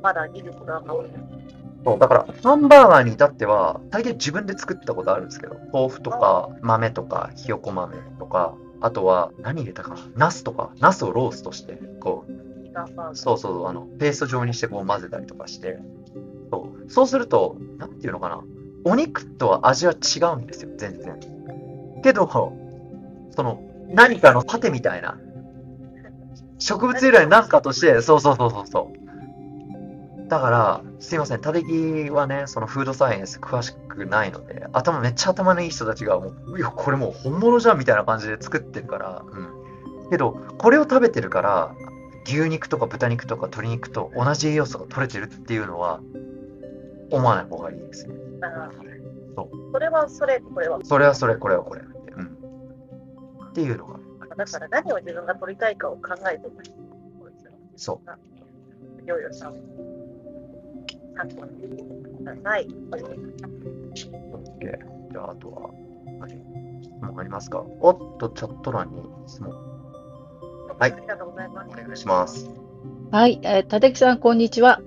[0.02, 1.08] まだ技術が多い。
[1.86, 9.98] そう、だから、ハンバーガーに至っては、大抵自分で作ったことあるんですけど、豆腐とか、豆とか、ひよこ豆とか、あとは、何入れたかな？
[10.16, 15.80] ナスとか、ナスをローストして、こう、そうそう、あの、ペースト状にしてこう混ぜたりとかして、
[16.52, 16.92] そう。
[16.92, 18.42] そうすると、なんていうのかな？
[18.86, 21.20] お肉とは味は違うんですよ、全然。
[22.04, 22.30] けど、
[23.36, 25.18] その、何かのパテみたいな、
[26.58, 28.99] 植物由来のなんかとして、そうそうそうそうそう。
[30.30, 40.10] だから、すいません、タデギはね、そのフードサイエンス詳しくないので、頭めっちゃ頭のいい人たちがもう、いや、これもう本物じゃんみたいな感じで作ってるから、うん。
[40.12, 41.74] けど、これを食べてるから、
[42.28, 46.00] 牛肉とか豚肉とか鶏肉と同じ栄養素が取れてるっていうのは、
[47.12, 48.14] 思わない方がいいですね。
[48.44, 48.70] あ
[49.36, 50.80] そうそれはそれ、これは。
[50.84, 51.82] それはそれ、これはこれ。
[51.82, 53.48] うん。
[53.50, 54.00] っていうのが、
[54.38, 56.52] だから何を自分が取りたいかを考えてる。
[57.78, 59.04] そう。
[59.04, 59.52] いろいろさ、
[61.20, 61.84] 参考にして
[62.18, 62.68] ください。
[62.68, 63.10] OK。
[65.12, 65.70] じゃあ、あとは、
[66.20, 66.30] 何
[66.82, 67.62] 質問ありますか？
[67.82, 69.52] おっと、チャット欄に質問。
[69.52, 71.70] はいありがとうございます。
[71.72, 72.50] お願いします。
[73.12, 74.80] はい、えー、立木さん、こんにちは。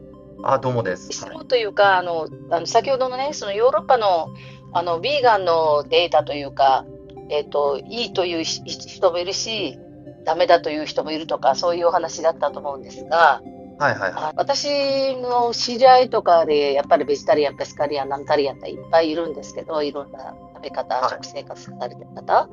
[0.43, 1.13] あ、どうもです。
[1.13, 4.31] 質はい問というか、あの、あの先ほどのね、そのヨーロッパの、
[4.73, 6.87] あの、ビーガンのデータというか、
[7.29, 9.79] えっと、いいというし人もいるし、
[10.25, 13.43] ダメだという人もいるとか、そういうお話だったと思うんですが、
[13.83, 14.13] はいはいはい。
[14.15, 22.49] あ私の知り合いとかで、やっぱりベジタリアン、ペスカリアン、ナンタリアンっていっぱいいるんですけど、いろんな食べ方、はい食生活されてる方。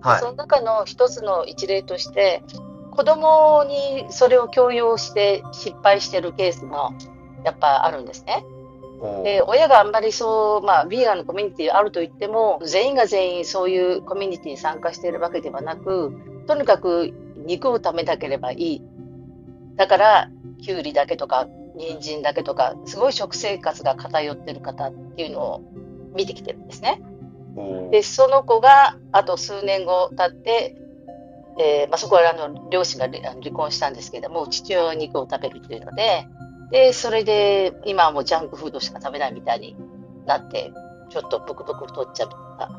[0.00, 2.42] はいその中の一つの一例として、
[2.90, 6.92] 子供にそれを強要して失敗してるケースも
[7.44, 8.44] やっぱあるんですね。
[9.24, 16.12] で、親があんまりそう、まあ、ビーガンのコミュニティあると言っても、全員が全員そういうコミュニティに参加しているわけではなく、
[16.46, 17.12] とにかく
[17.44, 18.82] 肉を食べなければいい。
[19.76, 25.62] だから、きゅうりだけとか、人参だけとか、すごい食生活が偏ってる方っていうのを
[26.14, 27.00] 見てきてるんですね。
[27.90, 30.76] で、その子が、あと数年後経って、
[31.58, 36.26] えーまあ、そこはあの両親が離婚したんですけども、父親は肉を食べるっていうので、
[36.70, 39.76] で、それで今はもうジャンクフードしか食べないみたいに
[40.24, 40.72] なって、
[41.10, 42.70] ちょっとブクブク太っちゃった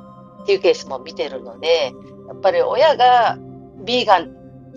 [0.44, 1.94] っていうケースも見てるので、
[2.28, 3.38] やっぱり親が
[3.84, 4.36] ビーガン、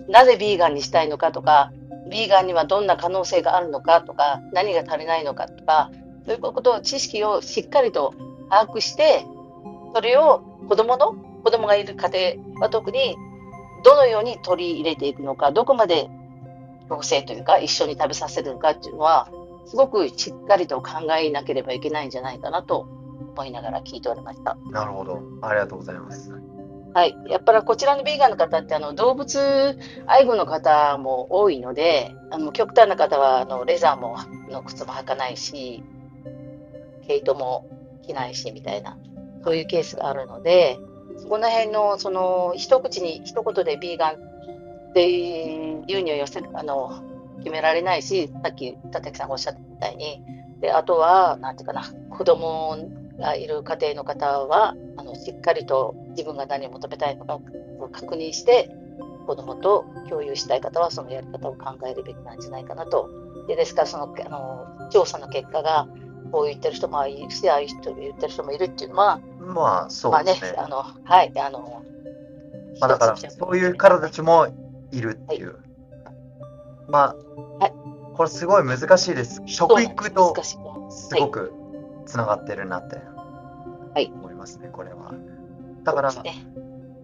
[0.09, 1.71] なぜビーガンにしたいのかとか、
[2.09, 5.91] ビーガンにはどんな可能性があるのかとか、何が足りないのかとか、
[6.25, 8.13] そういうことを知識をしっかりと
[8.49, 9.25] 把握して、
[9.93, 13.15] それを子供の、子供がいる家庭は特に、
[13.83, 16.09] どのように取り入れていくのか、どこまで
[16.89, 19.29] 強制というか、一緒に食べさせるのかっていうのは、
[19.65, 22.87] すごくしっかりと考えなければいけないんじゃないかなと
[23.35, 24.57] 思いながら聞いておりました。
[24.71, 25.21] なるほど。
[25.41, 26.31] ありがとうございます。
[26.97, 27.15] はい。
[27.27, 29.77] やっぱりこちらのビーガンの方って、あの、動物
[30.07, 34.17] 愛護の方も多いので、あの、極端な方は、あの、レザーも、
[34.49, 35.83] の靴も履かないし、
[37.05, 37.67] 毛糸も
[38.01, 38.97] 着ないし、みたいな、
[39.43, 40.79] そういうケースがあるので、
[41.17, 44.15] そこら辺の、その、一口に、一言でビーガン
[44.89, 47.03] っていうには寄せ、あの、
[47.43, 50.19] 決められないし、さっき、立木さんがおっしゃったみたいに、
[50.61, 52.75] で、あとは、なんていうかな、子供
[53.19, 57.41] がいる家庭の方は、あの、しっかりと自分が何を求めたいのかを
[57.89, 58.69] 確認して、
[59.25, 63.09] 子供と共有したい方はそのやり方を考えるべきなんじゃないかなと。
[63.47, 65.87] で、ですから、その、あの、調査の結果が、
[66.31, 71.83] こう言ってる人もいるし、ああいう人言ってる人もいるっていうのは、まあ、そまあねうですね。、あの、はい、あの、
[72.81, 74.47] まあ、だから、そういう方たちも
[74.91, 75.55] いるっていう。
[76.89, 77.15] ま
[77.59, 77.73] あ、はい
[78.17, 79.43] これすごい難しいです。
[79.45, 80.33] 食育と。
[80.43, 80.57] す
[81.15, 81.53] ごく
[82.07, 82.95] つながってるなって
[83.93, 84.11] はい
[84.47, 85.13] ますね、これは。
[85.83, 86.45] だから、そうですね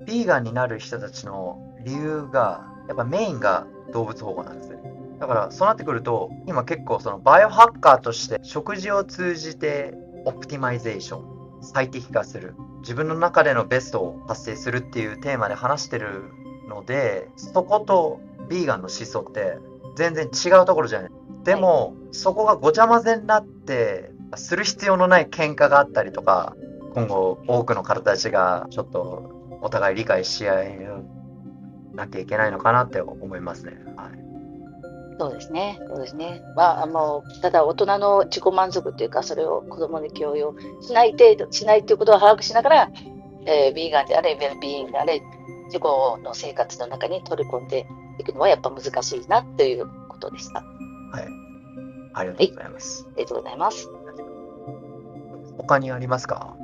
[0.05, 4.79] ビーガンになる人たちの理由が、やっぱメインが動物保護なんですよ。
[5.19, 9.93] だから、そうなってくると、今結構そのバイオハッカーとして食事を通じて
[10.25, 16.23] オプティマイゼーション、最適化する、自分の中でのベストを達成するっていうテーマで話してる
[16.67, 18.19] ので、そこと
[18.49, 19.57] ビーガンの思想って
[19.95, 21.11] 全然違うところじゃない。
[21.45, 26.55] でも、そこがごちゃ混ぜになって、する必要のない喧嘩があったりとか、
[26.93, 29.31] 今後多くの方たちがちょっと
[29.61, 30.87] お互い理解し合え
[31.93, 33.73] なきゃいけないのかなって思いますね。
[33.95, 34.09] はい、
[35.19, 35.79] そうですね。
[35.87, 36.41] そうですね。
[36.55, 42.89] まあ、あの、ただ大人の自己満足っていうか、それを子供に強要しない程度、しないっていうことを把握しながら、
[43.45, 45.21] えー、ビーガンであれ、ウェルビーイングであれ、
[45.67, 47.87] 自己の生活の中に取り込んで
[48.19, 50.59] いくのはやっぱ難しいなっていうことでした。
[50.59, 51.27] あはい。
[52.13, 53.07] ありがとうございます。
[53.17, 53.89] りがとうございます。
[55.57, 56.55] 他にありますか？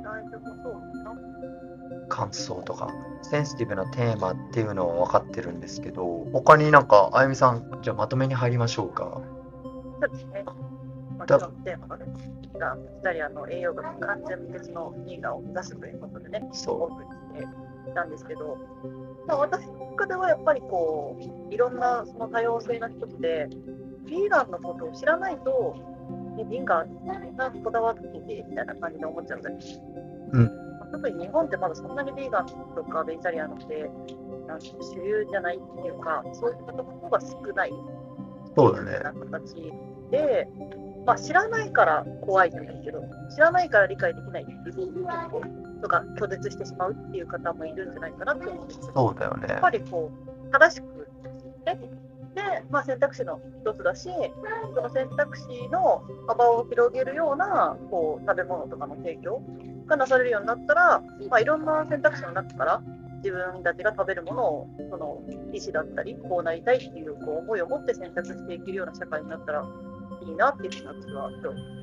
[2.10, 2.92] 感想とか。
[3.22, 9.20] センシティブなテーマっていうのは分かってるんですけど、他になんか、あゆみさん、じゃあまとめに入りましょうか。
[9.62, 10.44] そうですね。
[11.18, 12.06] もちろんテーマがね、
[12.40, 17.44] ビーガン、ベジタリアンの栄養学完全無欠のビーガンを目指すということでね、おそ送りし
[17.84, 18.56] ていたんですけど、
[19.26, 21.16] まあ、私の中ではやっぱりこ
[21.50, 23.48] う、いろんなその多様性の一つで、
[24.06, 25.76] ビーガンのことを知らないと、
[26.36, 29.80] ね、ビーガンがこだわっててみたいな感じで思っちゃうんです。
[30.32, 33.90] うんまあ特に日本ってまだそんなにビーガンとかベジタリアンって、
[34.80, 37.70] 主流じゃないっていうか、そういったところが少ない。
[37.70, 37.74] う。
[38.56, 38.98] そうだね。
[38.98, 39.54] な形
[40.10, 40.48] で、
[41.06, 43.02] まあ、知らないから怖いじゃないけど、
[43.34, 45.06] 知らないから理解できないっていう
[45.80, 49.60] とか、拒絶してしまうっていう方もいるんじゃないかなと思うんですそうだよねやっ。
[49.60, 51.08] ぱりこう、正しく、
[51.64, 51.80] ね、
[52.34, 54.10] で、まあ、選択肢の一つだし、
[54.74, 59.42] その選択肢の幅を広げるようなこう食べ物とかの提供
[59.90, 62.82] がなされるようになったら、まあ、いろんな選択肢の中から、
[63.22, 65.22] 自分たちが食べるものをその
[65.52, 69.68] 意思だったり、こうなりたいっていうこう思いを持って選択していけるような社会になったら
[70.22, 71.80] いいなっていうふうに私は今日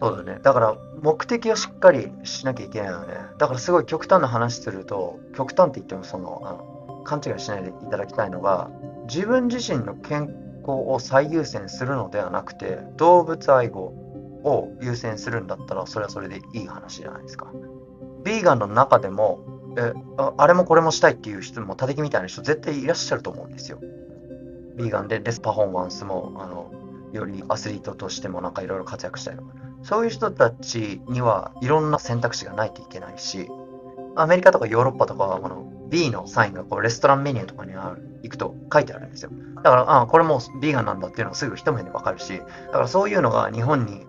[0.00, 0.40] そうだね。
[0.42, 3.14] だから、目的をしっかりしなきゃいけないよね。
[3.38, 8.70] だから、すごい極端な話すると、極端って言っても、その、あの勘違いしないでいただきたいのが、
[9.08, 13.94] 自分自身の健康を最優先するのではなくて、動物愛護
[14.44, 17.50] を優先するんだったら、それはそれでいい話じゃないですか。
[18.24, 19.40] ビーガンの中でも、
[19.76, 23.78] えああれもこれもしたいっていう人も、タテキみたいな人絶対いらっしゃると思うんですよ。
[24.76, 26.72] ビーガンでレスパフォーマンスも、あの、
[27.12, 29.50] よりアスリートとしてもなんかいろいろ活躍したりとか。
[29.82, 33.48] そういう人たちにはいろんな選択肢がないといけないし、
[34.14, 39.30] アメリカとかヨーロッパとかは、この B のサインがこうレストランメニューとかにある行くと書いてあるんですよ。
[39.56, 44.06] だから、あこれもビーガンなんだっていうのがすぐ一目でわかるし、だからそういうのが日本に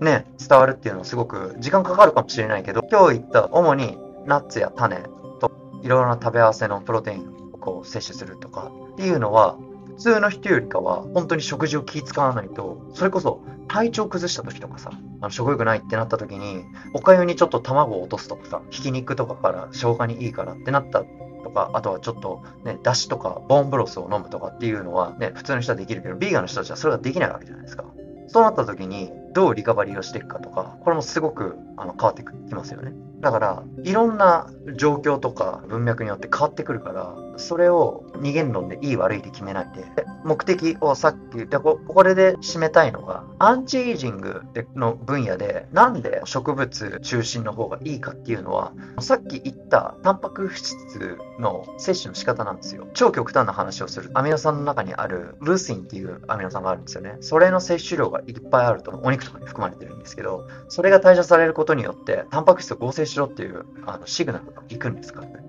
[0.00, 4.96] ね、伝わるっていうのはすごく時間かかるかもしれないけど、今日言った主にナッツや種
[5.40, 9.56] といろいろな食べ合わせのプロテインをこう摂取するとかっていうのは、
[9.96, 14.90] 普通の人よりかは本当に食事を気使わないと、それこそ体調崩した時とかさ、
[15.20, 16.64] あの食欲ないってなった時に、
[16.94, 21.04] おかゆにちょっと卵を落とすとかさ、ひき肉とかから消化にいいからってなった
[21.44, 27.84] とか、あとはちょっとね、だしとかボーンブロスを飲むとかっていうのはね、普通の人はできるけど、ビーガンの人たちはそれができないわけじゃないですか。
[28.32, 32.94] そうなった時に、どうリカバリーをしていくかとか、これもすごくあの変わってきますよね。
[33.22, 39.84] だから、いろんな状況とか文脈によって変わってくるから、それを二元論でいい悪いで決めないで、
[40.24, 44.42] 目的をさっき言った、ここれで締めたいのが、アンチエイジング
[44.74, 52.88] の分野で、なんで植物中心の方がいいかっていうのは、さっき言ったタンパク質の摂取の仕方なんですよ。
[52.92, 54.10] 超極端な話をする。
[54.14, 57.18] アミノ酸の中にあるルーシンっていうアミノ酸があるんですよね。
[57.20, 65.42] それの摂取量がいっぱいあると、お肉とかに含まれてるんですけど、それが代謝されることによって、タンパク質を合成しろっていうあのシグナルが行くんですからね。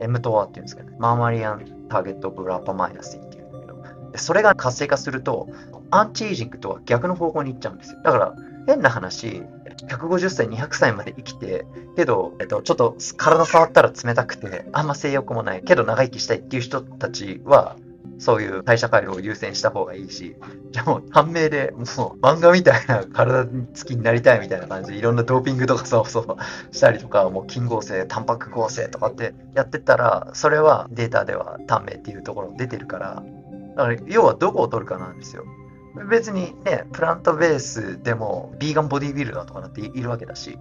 [0.00, 0.94] m ト a っていうんですかね。
[0.98, 5.48] マーマリアンターゲットブラパマイナスっていうんだけど、でそれが活性化すると、
[5.90, 8.00] アンチエイジングとは逆の方向に行っちゃうんですよ。
[8.02, 8.34] だから、
[8.66, 9.42] 変な話、
[9.88, 17.76] 150歳、200歳まで生きて、けど、えっと、ちょっと体触ったら冷たくて、あんま性欲もない、けど長生きしたいっていう人たちは、
[18.18, 20.36] そういう代謝回路を優先した方がいいし、
[20.72, 21.84] じゃあもう短命で、もう
[22.20, 33.22] 漫画みたいな体つきになりたいみたいな感じで、いろんなドーピングとかそうそうしたりとか、もう筋合成、タンパク合成とかってやってたら、それはデータでは短命っていうところ出てるから、
[33.76, 35.44] だから要はどこを取るかなんですよ。
[36.10, 40.58] 別にね、プラントベースでも、ビーガンボディビルダーとかだっているわけだし、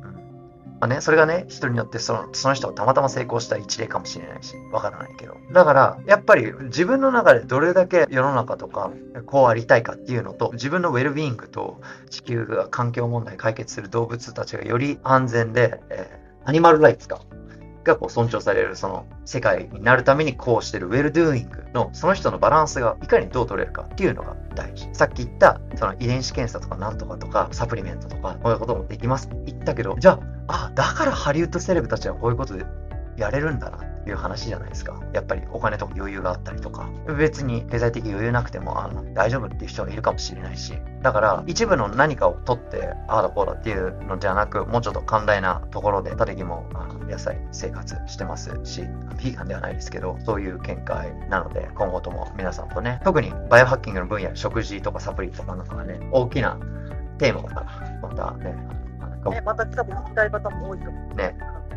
[0.79, 5.35] まあね、それがね、人によってそのその人がたまたま成功した一例かもしれないし、わからないけど。
[5.51, 8.91] だから、やっぱり自分の中でどれだけ世の中とか、
[9.25, 17.19] こうありたいかっていうのと、自分のウェルビーイングと地球が環境問題解決する動物たちがより安全で、えーアニマルライツか。
[17.87, 24.87] がこう尊重されるその世界になるためにこうしてる well-doing のその人のバランスがいかにどう取れるかっていうのが大事。
[24.93, 32.65] さっき言ったその遺伝子検査とかなんとかとかサプリメントとかこういうこともできますって言ったけど、じゃあ、あ、だからハリウッドセレブたちはこういうことで
[33.17, 35.01] やれるんだなっていう話じゃないですか。
[35.11, 48.81] やっぱりお金とか余裕があったりとか、別に経済的余裕なくてもあの大丈夫っていう人がいるかもしれないし、だから一部の何かを取って、ああだこうだっていうのじゃなく、もうちょっと寛大なところで、タテギもあの野菜生活してますし、
[49.17, 56.57] ビーガンではないですけど、そういう見解なので、今後とも皆さんとね、特にバイオハッキングの分野、食事とかサプリとかなんかがね、大きな
[57.17, 58.86] テーマだから、またね、なんか
[59.31, 61.15] ね、また多分聞きたい方も多いと思う。
[61.15, 61.35] ね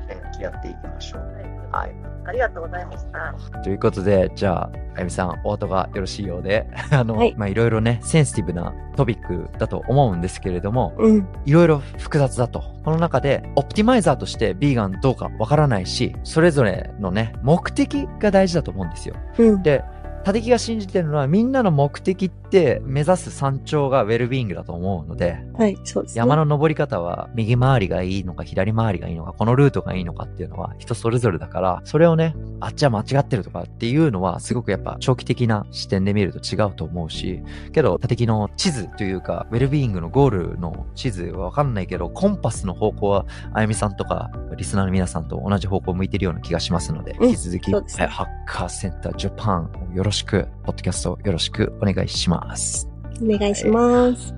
[0.08, 1.20] ねやっていきましょう。
[1.20, 1.60] はい。
[1.70, 1.94] はい。
[2.26, 3.60] ありがとうございました。
[3.62, 11.28] ということで、じゃあ、あゆみさん、お後がよろしいようで、 あの、はいまあ、いろいろね、センシティブなトピックだと思うんですけれども、うん。
[11.44, 12.62] いろいろ複雑だと。
[12.84, 19.14] この中で、オプティマイザーとしてビーガンどうかわからないし、それぞれのね、目的が大事だと思うんですよ。
[19.38, 19.62] うん。
[19.62, 19.84] で、
[20.24, 26.18] タテキが信じてるのは、みんなの目的って目指す山頂がウェルビーイングだと思うので、はい、そうです、ね。
[26.18, 37.42] 山の登り方は右回りがいいのか左回りがいいのかこのルートがいいのかっていうのは人それぞれだからそれをねあっちは間違ってるとかっていうのはすごくやっぱ長期的な視点で見ると違うと思うし
[37.72, 52.88] けど縦木の地図というかウェルビーイングのゴールの地図はわかんないけどコンパスの方向はあゆみさんとかリスナーの皆さんと同じ方向を向いてるような気がしますので、うん引き続き、ねはいハッカーセンタージャパンよろしくポッドキャストよろしくお願いします。
[53.22, 54.34] お願いします。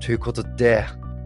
[0.00, 0.84] ということで、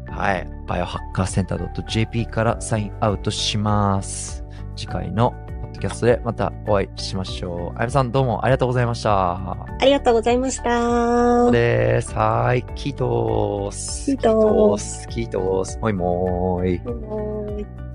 [0.09, 4.45] はい、バイオハッカーセンター .jp からサインアウトします。
[4.77, 5.33] 次回の
[5.63, 7.79] ポッドキャストでまたお会いしましょう。
[7.79, 9.35] あやみさんどうもありがとうございました。
[9.35, 11.51] ありがとうございました。
[11.51, 12.15] です。
[12.15, 14.07] はい、キートース。
[14.07, 15.09] キートース。
[15.09, 15.79] キートース。
[15.79, 16.81] もいもーい。
[16.81, 17.94] もう